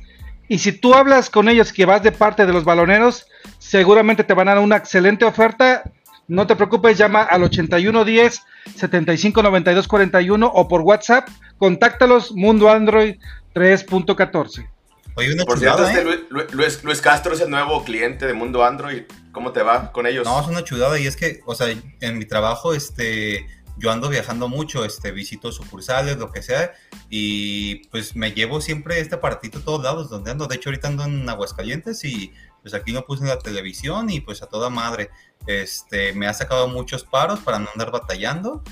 [0.49, 3.26] Y si tú hablas con ellos que vas de parte de los baloneros,
[3.59, 5.84] seguramente te van a dar una excelente oferta
[6.28, 8.43] no te preocupes, llama al 8110
[8.76, 11.28] 759241 o por WhatsApp,
[11.59, 13.16] contáctalos Mundo Android
[13.55, 14.68] 3.14.
[15.14, 16.26] Oye, una Por cierto, este ¿eh?
[16.53, 19.03] Luis, Castro es el nuevo cliente de Mundo Android.
[19.30, 20.24] ¿Cómo te va con ellos?
[20.24, 23.47] No, es una chudada y es que, o sea, en mi trabajo, este,
[23.77, 26.73] yo ando viajando mucho, este, visito sucursales, lo que sea,
[27.09, 30.47] y pues me llevo siempre este aparatito a todos lados donde ando.
[30.47, 34.20] De hecho, ahorita ando en Aguascalientes y pues aquí lo puse en la televisión y
[34.20, 35.11] pues a toda madre.
[35.47, 38.62] Este, me ha sacado muchos paros para no andar batallando.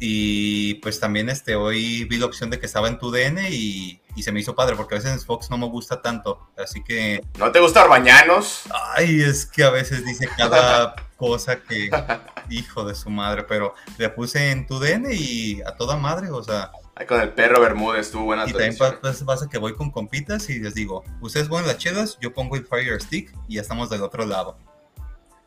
[0.00, 4.00] Y pues también este, hoy vi la opción de que estaba en tu DN y,
[4.22, 6.50] se me hizo padre, porque a veces en Fox no me gusta tanto.
[6.56, 7.22] Así que.
[7.38, 8.64] ¿No te gusta Arbañanos?
[8.96, 11.90] Ay, es que a veces dice cada cosa que.
[12.50, 16.42] Hijo de su madre, pero le puse en tu DN y a toda madre, o
[16.42, 16.72] sea.
[17.06, 18.44] Con el perro Bermúdez estuvo buena.
[18.48, 22.32] Y también pasa que voy con compitas y les digo, ustedes ponen las chedas, yo
[22.32, 24.58] pongo el Fire Stick y ya estamos del otro lado.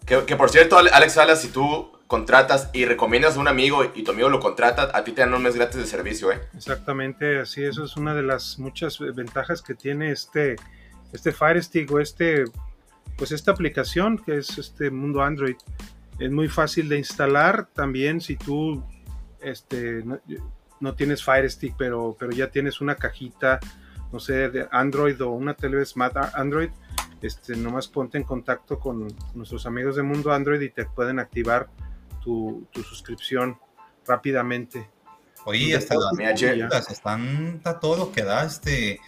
[0.05, 4.11] Que, por cierto, Alex Salas, si tú contratas y recomiendas a un amigo y tu
[4.11, 6.41] amigo lo contrata, a ti te dan un mes gratis de servicio, ¿eh?
[6.57, 10.57] Exactamente, así eso es una de las muchas ventajas que tiene este,
[11.13, 12.43] este Fire Stick o este,
[13.15, 15.55] pues esta aplicación que es este mundo Android.
[16.19, 18.83] Es muy fácil de instalar también si tú
[19.39, 20.03] este,
[20.81, 23.61] no, tienes Fire Stick, pero, pero ya tienes una cajita,
[24.11, 26.71] no sé, de Android o una tele Smart Android
[27.21, 31.69] este, nomás ponte en contacto con nuestros amigos de Mundo Android y te pueden activar
[32.21, 33.59] tu, suscripción
[34.05, 34.89] rápidamente.
[35.45, 38.45] Oye, hasta las están está todo lo que da.
[38.45, 38.99] Este,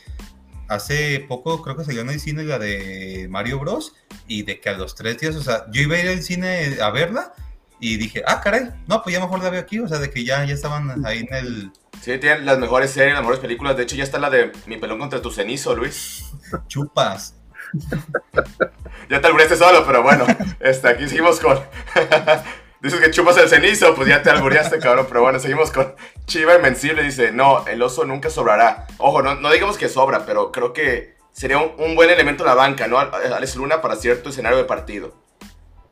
[0.67, 3.93] hace poco creo que salió en el cine la de Mario Bros.
[4.27, 6.77] Y de que a los tres días, o sea, yo iba a ir al cine
[6.81, 7.33] a verla
[7.79, 10.23] y dije, ah, caray, no, pues ya mejor la veo aquí, o sea, de que
[10.23, 11.71] ya, ya estaban ahí en el...
[12.01, 13.75] Sí, tienen las mejores series, las mejores películas.
[13.75, 16.31] De hecho, ya está la de Mi pelón contra tu cenizo, Luis.
[16.67, 17.35] Chupas.
[19.09, 20.25] ya te albureaste solo, pero bueno,
[20.59, 21.59] este, aquí seguimos con.
[22.83, 25.05] Dices que chupas el cenizo, pues ya te albureaste, cabrón.
[25.07, 27.01] Pero bueno, seguimos con Chiva Invencible.
[27.01, 28.87] Dice: No, el oso nunca sobrará.
[28.97, 32.55] Ojo, no, no digamos que sobra, pero creo que sería un, buen elemento en la
[32.55, 32.99] banca, ¿no?
[32.99, 35.15] Alex Luna para cierto escenario de partido.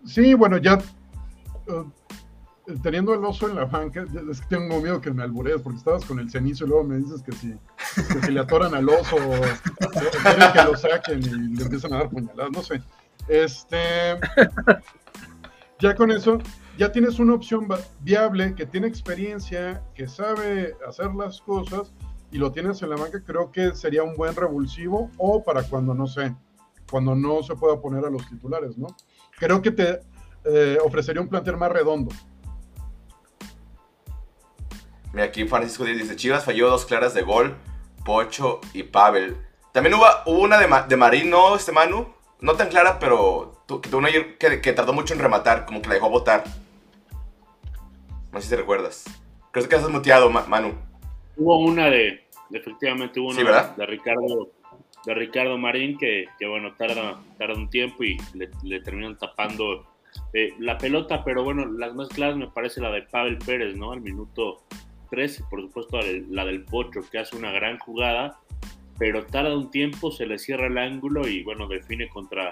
[0.06, 0.80] Sí, bueno, ya.
[1.68, 1.90] Uh,
[2.84, 6.04] teniendo el oso en la banca, es que tengo miedo que me alburees porque estabas
[6.04, 7.56] con el cenizo y luego me dices que si,
[8.20, 9.16] que le atoran al oso,
[10.24, 12.82] quieren que lo saquen y le empiezan a dar puñaladas, no sé.
[13.30, 14.20] Este,
[15.80, 16.38] ya con eso,
[16.78, 17.68] ya tienes una opción
[18.00, 21.94] viable que tiene experiencia, que sabe hacer las cosas
[22.32, 25.94] y lo tienes en la banca, creo que sería un buen revulsivo o para cuando
[25.94, 26.34] no sé,
[26.90, 28.88] cuando no se pueda poner a los titulares, ¿no?
[29.38, 30.00] Creo que te
[30.46, 32.12] eh, ofrecería un plantel más redondo.
[35.14, 37.58] Mira, aquí Francisco dice, Chivas falló dos claras de gol,
[38.06, 39.36] Pocho y Pavel.
[39.74, 40.06] También hubo,
[40.40, 42.08] una de, de Marín, ¿no, este Manu?
[42.40, 45.90] No tan clara, pero que tuvo una que, que, tardó mucho en rematar, como que
[45.90, 46.44] la dejó botar.
[48.32, 49.06] No sé si te recuerdas.
[49.52, 50.74] Creo que has muteado, Manu.
[51.38, 54.50] Hubo una de, efectivamente hubo una de Ricardo
[55.06, 59.88] de Ricardo Marín que, que bueno, tarda, tarda un tiempo y le, terminan tapando
[60.34, 63.94] eh, la pelota, pero bueno, las más claras me parece la de Pavel Pérez, ¿no?
[63.94, 64.64] Al minuto
[65.12, 66.00] y por supuesto
[66.30, 68.40] la del Pocho, que hace una gran jugada,
[68.98, 72.52] pero tarda un tiempo, se le cierra el ángulo y bueno, define contra,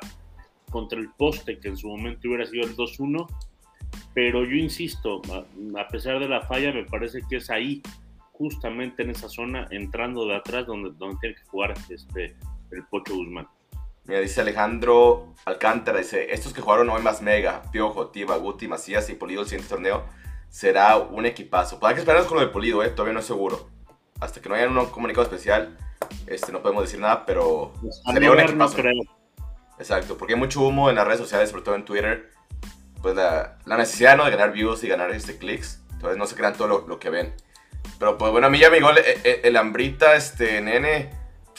[0.69, 3.27] contra el poste, que en su momento hubiera sido el 2-1.
[4.13, 5.21] Pero yo insisto,
[5.77, 7.81] a pesar de la falla, me parece que es ahí
[8.31, 12.35] justamente en esa zona, entrando de atrás donde, donde tiene que jugar este,
[12.71, 13.47] el Pocho Guzmán.
[14.05, 19.09] Mira, dice Alejandro Alcántara, dice, estos que jugaron hoy más Mega, Piojo, Tiba, Guti, Macías
[19.09, 20.03] y Polido el siguiente torneo,
[20.49, 21.79] será un equipazo.
[21.79, 23.69] Pues hay que esperarnos con lo de Polido, eh, todavía no es seguro.
[24.19, 25.77] Hasta que no haya un comunicado especial,
[26.25, 27.73] este, no podemos decir nada, pero
[28.11, 29.18] sería un no creo.
[29.79, 32.29] Exacto, porque hay mucho humo en las redes sociales, sobre todo en Twitter.
[33.01, 34.25] Pues la, necesidad ¿no?
[34.25, 35.81] de ganar views y ganar este, clics.
[35.93, 37.33] Entonces no se crean todo lo, que ven.
[37.97, 41.09] Pero pues bueno, a mí ya me llegó el, el, el hambrita, este, nene.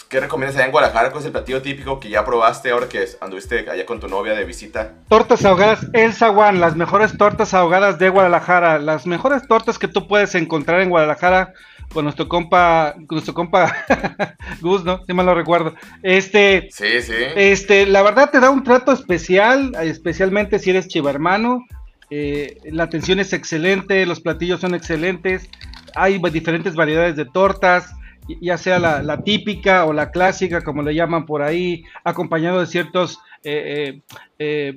[0.00, 1.10] Pues, ¿Qué recomiendas allá en Guadalajara?
[1.10, 4.34] ¿Cuál es el platillo típico que ya probaste ahora que anduviste allá con tu novia
[4.34, 4.92] de visita?
[5.08, 10.08] Tortas ahogadas El Zaguán, las mejores tortas ahogadas de Guadalajara, las mejores tortas que tú
[10.08, 11.54] puedes encontrar en Guadalajara
[11.92, 13.74] con nuestro compa, con nuestro compa
[14.60, 15.04] Gus, ¿no?
[15.06, 15.74] Si mal lo recuerdo.
[16.02, 17.12] Este, Sí, sí.
[17.36, 21.64] este, la verdad te da un trato especial, especialmente si eres chiva hermano.
[22.10, 25.48] Eh, la atención es excelente, los platillos son excelentes.
[25.94, 27.92] Hay diferentes variedades de tortas,
[28.40, 32.66] ya sea la, la típica o la clásica, como le llaman por ahí, acompañado de
[32.66, 34.02] ciertos eh, eh,
[34.38, 34.76] eh,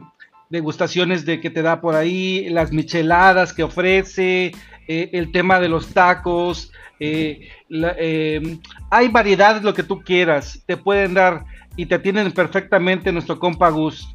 [0.50, 4.52] degustaciones de que te da por ahí, las micheladas que ofrece,
[4.88, 6.72] eh, el tema de los tacos.
[7.00, 12.32] Eh, la- eh, hay variedades, lo que tú quieras, te pueden dar y te atienden
[12.32, 14.08] perfectamente nuestro compa Gus.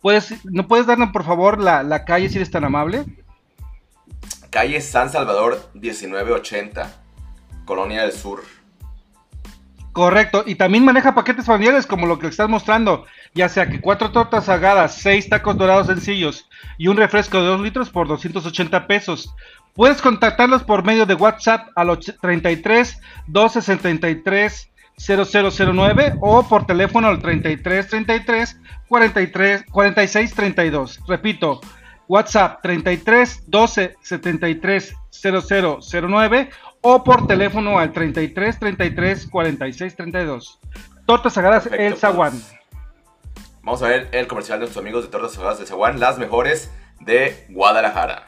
[0.00, 3.04] ¿Puedes, ¿No puedes darnos por favor la, la calle si eres tan amable?
[4.50, 7.02] Calle San Salvador 1980,
[7.64, 8.42] Colonia del Sur.
[9.98, 14.12] Correcto, y también maneja paquetes familiares como lo que estás mostrando, ya sea que cuatro
[14.12, 19.34] tortas sagadas, seis tacos dorados sencillos y un refresco de dos litros por 280 pesos.
[19.74, 27.18] Puedes contactarlos por medio de WhatsApp al och- 33 263 0009 o por teléfono al
[27.18, 31.00] 33 33 43 46 32.
[31.08, 31.60] Repito,
[32.06, 40.60] WhatsApp 33 12 73 0009 o por teléfono al 33 33 46 32.
[41.06, 42.32] Tortas Sagradas Perfecto, El Zaguán.
[42.32, 42.54] pues.
[43.62, 46.70] Vamos a ver el comercial de nuestros amigos de Tortas Ahogadas de Zaguán, las mejores
[47.00, 48.27] de Guadalajara.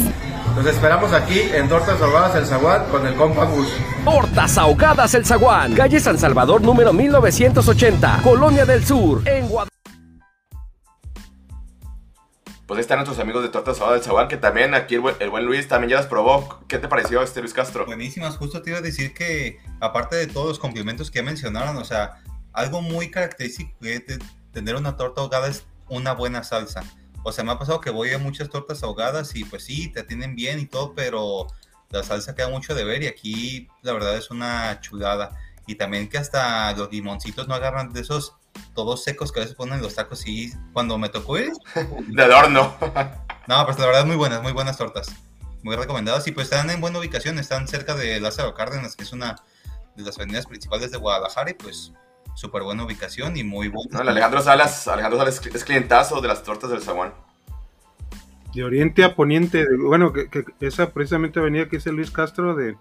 [0.55, 3.67] Los esperamos aquí en Tortas Ahogadas El Zaguán con el compa Gus.
[4.03, 5.73] Tortas Ahogadas El Zaguán.
[5.73, 8.19] Calle San Salvador número 1980.
[8.21, 9.27] Colonia del Sur.
[9.27, 9.69] En Guadalajara.
[12.67, 15.15] Pues ahí están nuestros amigos de Tortas Ahogadas del Zaguán, que también aquí el buen,
[15.19, 16.59] el buen Luis también ya las probó.
[16.67, 17.85] ¿Qué te pareció este Luis Castro?
[17.85, 21.85] Buenísimas, justo te iba a decir que, aparte de todos los complementos que mencionaron, o
[21.85, 22.21] sea,
[22.53, 24.19] algo muy característico de
[24.51, 26.83] tener una torta ahogada es una buena salsa.
[27.23, 30.01] O sea, me ha pasado que voy a muchas tortas ahogadas y pues sí, te
[30.01, 31.47] atienden bien y todo, pero
[31.89, 35.37] la salsa queda mucho de ver y aquí la verdad es una chulada.
[35.67, 38.35] Y también que hasta los limoncitos no agarran de esos
[38.73, 41.51] todos secos que a veces ponen en los tacos y cuando me tocó ir,
[42.07, 42.75] De adorno.
[43.47, 45.13] no, pues la verdad muy buenas, muy buenas tortas.
[45.63, 49.13] Muy recomendadas y pues están en buena ubicación, están cerca de Lázaro Cárdenas, que es
[49.13, 49.35] una
[49.95, 51.91] de las avenidas principales de Guadalajara y pues
[52.33, 53.89] súper buena ubicación y muy buena.
[53.91, 57.13] No, el Alejandro Salas, Alejandro Salas es clientazo de las tortas del Zaguán.
[58.53, 62.55] De oriente a poniente, de- bueno, que, que esa precisamente avenida que dice Luis Castro,
[62.55, 62.75] de,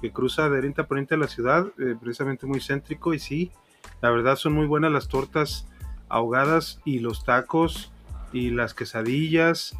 [0.00, 3.50] que cruza de oriente a poniente de la ciudad, eh, precisamente muy céntrico, y sí,
[4.02, 5.66] la verdad son muy buenas las tortas
[6.08, 7.90] ahogadas y los tacos
[8.32, 9.74] y las quesadillas,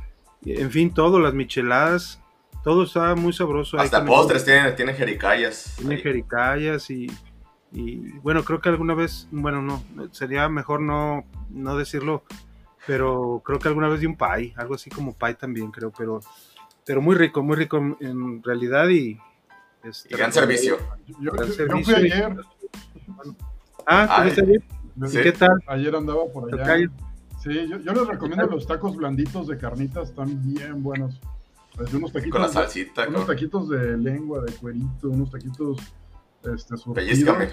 [0.45, 2.21] y- en fin, todo, las micheladas,
[2.65, 3.79] todo está muy sabroso.
[3.79, 5.75] ahí Hasta postres tienen, tienen jericayas.
[5.79, 6.01] tiene ahí.
[6.03, 7.07] jericayas y,
[7.73, 9.83] y, bueno, creo que alguna vez, bueno, no,
[10.13, 12.25] sería mejor no, no decirlo,
[12.87, 16.21] pero creo que alguna vez di un pie, algo así como pie también, creo, pero,
[16.85, 19.19] pero muy rico, muy rico en, en realidad y...
[19.85, 20.79] este, Y gran servicio.
[21.21, 22.37] Yo, Gran yo servicio fui ayer,
[23.87, 24.63] Ah, ¿tú ayer?
[25.03, 25.19] ¿Y Sí.
[25.23, 25.51] qué tal?
[25.67, 26.89] ayer andaba por allá.
[27.43, 31.19] Sí, yo, yo les recomiendo los tacos blanditos de carnitas, están bien buenos.
[31.79, 35.79] Desde unos taquitos, Con la de- salsita, unos taquitos de lengua, de cuerito, unos taquitos
[36.45, 36.95] este, surtidos.
[36.95, 37.51] Pellízcame.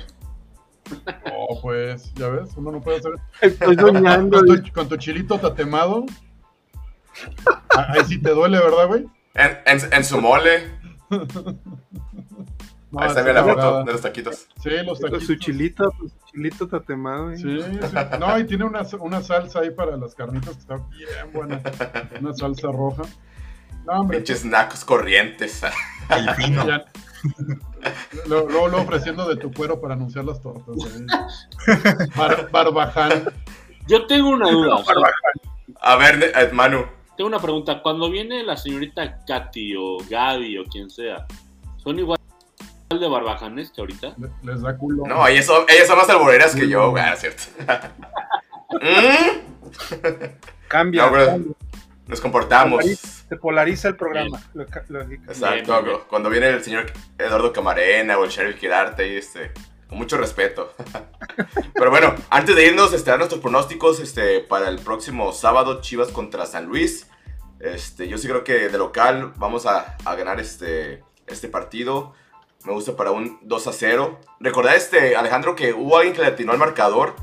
[1.34, 3.12] Oh, pues, ya ves, uno no puede hacer
[3.42, 4.42] Estoy con, soñando.
[4.46, 6.06] tu, con tu chilito tatemado.
[7.76, 9.06] Ah, Ahí sí te duele, ¿verdad, güey?
[9.34, 10.72] En, en- en su mole.
[12.90, 14.48] No, Ahí está bien la foto de los taquitos.
[14.64, 15.26] Sí, los Con taquitos.
[15.28, 17.32] Su chilito, su chilito tatemado.
[17.32, 17.36] ¿eh?
[17.38, 17.80] Sí, sí.
[18.18, 21.62] No, y tiene una, una salsa ahí para las carnitas que está bien buena.
[22.22, 23.04] Una salsa roja.
[23.86, 25.64] No, hombre, Pinches nacos corrientes.
[26.10, 26.66] El fino.
[26.66, 26.86] ya-
[28.28, 30.76] Luego, luego, luego ofreciendo de tu cuero para anunciar las tortas.
[32.16, 33.24] Bar- barbaján.
[33.88, 34.84] Yo tengo una duda.
[35.82, 36.86] A ver, eh, Manu.
[37.16, 37.82] tengo una pregunta.
[37.82, 41.26] Cuando viene la señorita Katy o Gaby o quien sea,
[41.78, 42.20] ¿son igual
[42.90, 44.16] de barbajanes que ahorita?
[44.18, 45.04] le- Les da culo.
[45.08, 47.44] No, ellas son, ellas son más alboreras que yo, güey, cierto.
[48.82, 50.28] ¿Mm?
[50.68, 51.26] Cambia, No, bro.
[51.26, 51.54] cambia.
[52.08, 52.86] Nos comportamos.
[52.86, 54.42] se polariza el programa.
[54.54, 55.98] Lo ca- lo- Exacto, Bien, bien.
[56.10, 56.86] cuando viene el señor
[57.18, 59.52] Eduardo Camarena o el Sheriff Quirarte este,
[59.90, 60.74] con mucho respeto.
[61.74, 66.10] Pero bueno, antes de irnos, este, dar nuestros pronósticos este, para el próximo sábado, Chivas
[66.10, 67.08] contra San Luis.
[67.60, 72.14] Este, yo sí creo que de local vamos a, a ganar este, este partido.
[72.66, 74.20] Me gusta para un 2 a 0.
[74.40, 77.16] Recordad, este, Alejandro, que hubo alguien que le atinó al marcador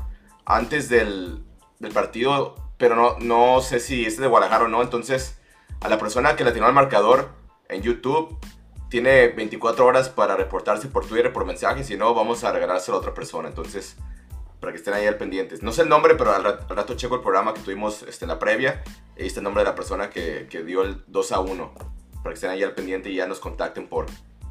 [0.45, 1.43] antes del,
[1.79, 4.81] del partido, pero no, no sé si este de Guadalajara o no.
[4.81, 5.37] Entonces,
[5.81, 7.29] a la persona que le atinó al marcador
[7.69, 8.37] en YouTube,
[8.89, 11.83] tiene 24 horas para reportarse por Twitter, por mensaje.
[11.83, 13.49] Si no, vamos a regalárselo a otra persona.
[13.49, 13.97] Entonces,
[14.59, 15.63] para que estén ahí al pendientes.
[15.63, 18.29] No sé el nombre, pero al rato, al checo el programa que tuvimos este, en
[18.29, 18.83] la previa.
[19.17, 21.73] Y está el nombre de la persona que, que dio el 2 a 1.
[22.23, 24.05] Para que estén ahí al pendiente y ya nos contacten por,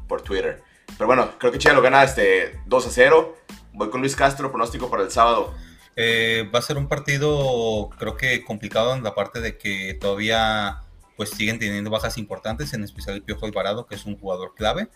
[0.07, 0.63] por Twitter.
[0.97, 3.35] Pero bueno, creo que Chivas lo gana este 2 a 0.
[3.73, 5.53] Voy con Luis Castro, pronóstico para el sábado.
[5.95, 10.81] Eh, va a ser un partido, creo que complicado en la parte de que todavía
[11.15, 14.89] pues siguen teniendo bajas importantes, en especial el Piojo Alvarado, que es un jugador clave,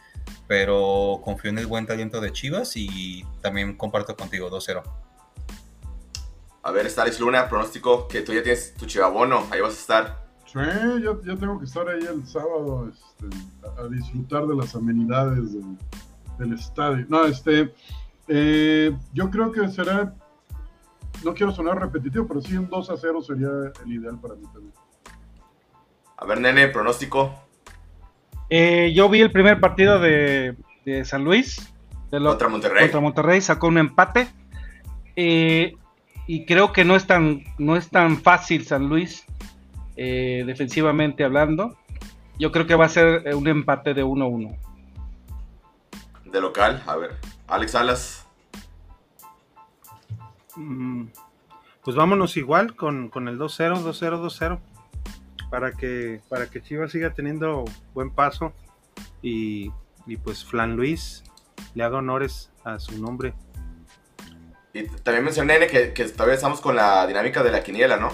[0.48, 4.84] pero confío en el buen talento de Chivas y también comparto contigo 2-0.
[6.62, 9.48] A ver, Alex Luna, pronóstico que tú ya tienes tu chivabono.
[9.50, 10.30] Ahí vas a estar.
[10.46, 10.60] Sí,
[11.02, 15.54] yo, yo tengo que estar ahí el sábado este, a, a disfrutar de las amenidades
[15.54, 15.78] del,
[16.38, 17.06] del estadio.
[17.08, 17.74] No, este,
[18.28, 20.14] eh, yo creo que será,
[21.24, 23.50] no quiero sonar repetitivo, pero sí un 2 a 0 sería
[23.86, 24.74] el ideal para mí también.
[26.18, 27.34] A ver, nene, pronóstico.
[28.50, 30.56] Eh, yo vi el primer partido de,
[30.86, 31.72] de San Luis.
[32.12, 32.82] de lo- Contra Monterrey.
[32.84, 34.28] Contra Monterrey, sacó un empate.
[35.16, 35.76] Eh,
[36.28, 39.26] y creo que no es tan, no es tan fácil San Luis,
[39.96, 41.78] eh, defensivamente hablando.
[42.38, 44.58] Yo creo que va a ser un empate de 1-1.
[46.26, 47.18] De local, a ver.
[47.48, 48.28] Alex Alas.
[50.60, 51.08] Mm,
[51.84, 54.60] Pues vámonos igual con, con el 2-0, 2-0, 2-0.
[55.50, 58.54] Para que, para que Chivas siga teniendo buen paso.
[59.22, 59.72] Y,
[60.06, 61.24] y pues Flan Luis
[61.74, 63.34] le haga honores a su nombre.
[64.74, 68.12] Y también mencioné, que, que todavía estamos con la dinámica de la quiniela, ¿no?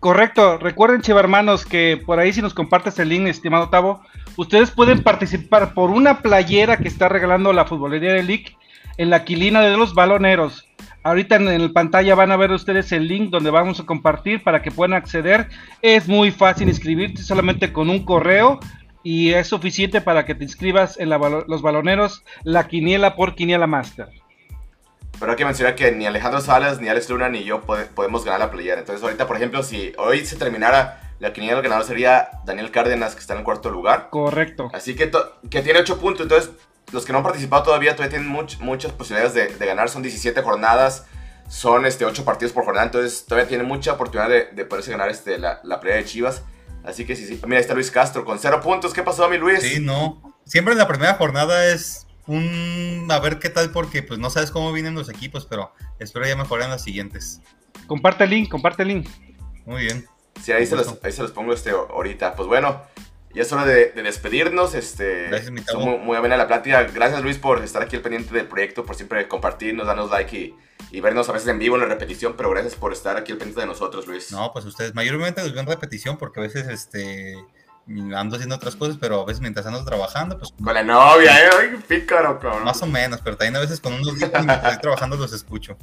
[0.00, 4.02] Correcto, recuerden chivarmanos que por ahí si nos compartes el link, estimado Tavo,
[4.36, 8.58] ustedes pueden participar por una playera que está regalando la futbolería de League
[8.98, 10.68] en la quilina de los baloneros.
[11.04, 14.62] Ahorita en el pantalla van a ver ustedes el link donde vamos a compartir para
[14.62, 15.48] que puedan acceder.
[15.82, 18.58] Es muy fácil inscribirte solamente con un correo
[19.02, 23.66] y es suficiente para que te inscribas en la los baloneros la quiniela por quiniela
[23.66, 24.08] master.
[25.20, 28.24] Pero hay que mencionar que ni Alejandro Salas, ni Alex Luna, ni yo pode- podemos
[28.24, 28.80] ganar la playera.
[28.80, 33.14] Entonces, ahorita, por ejemplo, si hoy se terminara la quiniela, el ganador sería Daniel Cárdenas,
[33.14, 34.08] que está en el cuarto lugar.
[34.10, 34.70] Correcto.
[34.74, 35.10] Así que,
[35.50, 36.22] que tiene 8 puntos.
[36.22, 36.50] Entonces,
[36.92, 39.88] los que no han participado todavía, todavía tienen much- muchas posibilidades de, de ganar.
[39.88, 41.06] Son 17 jornadas,
[41.48, 42.86] son este, 8 partidos por jornada.
[42.86, 46.42] Entonces, todavía tiene mucha oportunidad de, de poderse ganar este, la, la playera de Chivas.
[46.84, 47.40] Así que sí, sí.
[47.44, 48.92] Mira, ahí está Luis Castro con 0 puntos.
[48.92, 49.60] ¿Qué pasó, mi Luis?
[49.62, 50.34] Sí, no.
[50.44, 54.50] Siempre en la primera jornada es un a ver qué tal porque pues no sabes
[54.50, 57.40] cómo vienen los equipos, pero espero ya mejorar en las siguientes.
[57.86, 59.08] Comparte el link, comparte el link.
[59.66, 60.06] Muy bien.
[60.42, 62.34] Sí, ahí se, los, ahí se los pongo este ahorita.
[62.34, 62.82] Pues bueno,
[63.34, 64.74] ya es hora de, de despedirnos.
[64.74, 66.82] Este, Gracias, mi muy, muy amena la plática.
[66.84, 70.54] Gracias, Luis, por estar aquí al pendiente del proyecto, por siempre compartirnos, darnos like y,
[70.90, 72.34] y vernos a veces en vivo en la repetición.
[72.36, 74.30] Pero gracias por estar aquí al pendiente de nosotros, Luis.
[74.32, 77.36] No, pues ustedes mayormente los veo en repetición porque a veces este
[78.14, 81.50] ando haciendo otras cosas, pero a veces mientras ando trabajando, pues Con la novia, ¿eh?
[81.60, 82.64] Ay, pícaro, cabrón.
[82.64, 85.76] más o menos, pero también a veces con unos días mientras estoy trabajando los escucho.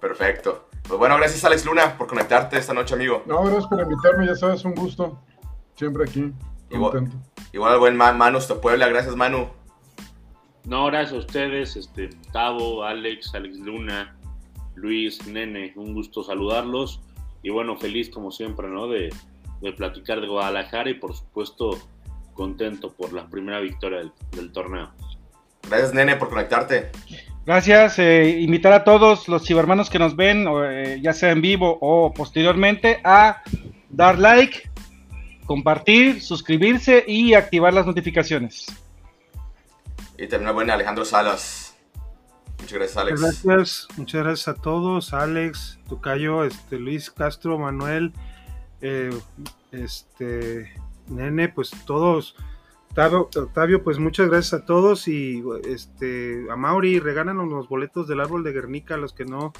[0.00, 0.68] Perfecto.
[0.86, 3.22] Pues bueno, gracias, Alex Luna, por conectarte esta noche, amigo.
[3.26, 5.18] No, gracias por invitarme, ya sabes, un gusto.
[5.76, 6.32] Siempre aquí,
[6.70, 7.16] Igual, contento.
[7.52, 8.88] igual al buen Ma- Manu Puebla.
[8.88, 9.48] Gracias, Manu.
[10.64, 14.16] No, gracias a ustedes, este, Tavo, Alex, Alex Luna,
[14.76, 17.00] Luis, Nene, un gusto saludarlos.
[17.42, 18.88] Y bueno, feliz como siempre, ¿no?
[18.88, 19.12] De,
[19.60, 21.78] de platicar de Guadalajara y por supuesto
[22.32, 24.90] contento por la primera victoria del, del torneo.
[25.68, 26.90] Gracias, nene, por conectarte.
[27.46, 31.42] Gracias, eh, invitar a todos los chivermanos que nos ven, o, eh, ya sea en
[31.42, 33.42] vivo o posteriormente, a
[33.90, 34.70] dar like,
[35.46, 38.66] compartir, suscribirse y activar las notificaciones.
[40.16, 41.76] Y también al buen Alejandro Salas.
[42.60, 43.20] Muchas gracias, Alex.
[43.20, 48.12] Muchas gracias, muchas gracias a todos, Alex, Tucayo, este, Luis Castro, Manuel,
[48.80, 49.10] eh,
[49.72, 50.72] este,
[51.08, 52.36] Nene, pues todos.
[52.90, 58.20] Octavio, Octavio, pues muchas gracias a todos y este a Mauri, regálanos los boletos del
[58.20, 59.52] árbol de Guernica, los que no,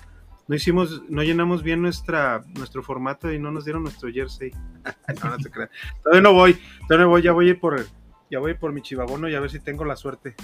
[0.46, 4.50] no hicimos, no llenamos bien nuestra, nuestro formato y no nos dieron nuestro jersey.
[5.22, 5.70] no, no te creas.
[6.02, 7.86] Todavía no voy, todavía no voy, ya voy a ir por
[8.30, 10.34] ya voy a ir por mi chivabono y a ver si tengo la suerte.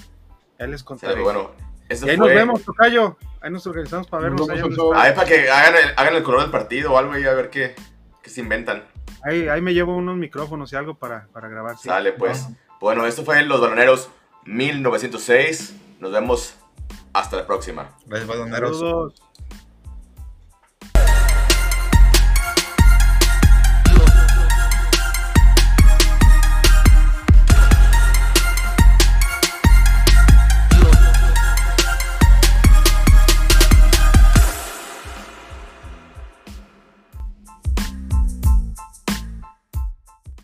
[0.58, 1.14] Ya les contaré.
[1.14, 1.50] Pero bueno,
[1.88, 3.16] eso y ahí fue- nos vemos, Tocayo.
[3.40, 4.46] Ahí nos organizamos para vernos.
[4.46, 4.62] Nos ahí.
[4.94, 7.50] Ahí para que hagan el, hagan el color del partido o algo y a ver
[7.50, 7.74] qué,
[8.22, 8.84] qué se inventan.
[9.24, 11.76] Ahí, ahí me llevo unos micrófonos y algo para, para grabar.
[11.76, 11.88] sí.
[11.88, 12.48] Sale pues.
[12.80, 14.08] Bueno, esto fue Los Baloneros
[14.44, 15.76] 1906.
[15.98, 16.54] Nos vemos
[17.12, 17.90] hasta la próxima.
[18.06, 18.78] Gracias, baloneros.
[18.78, 19.22] Saludos.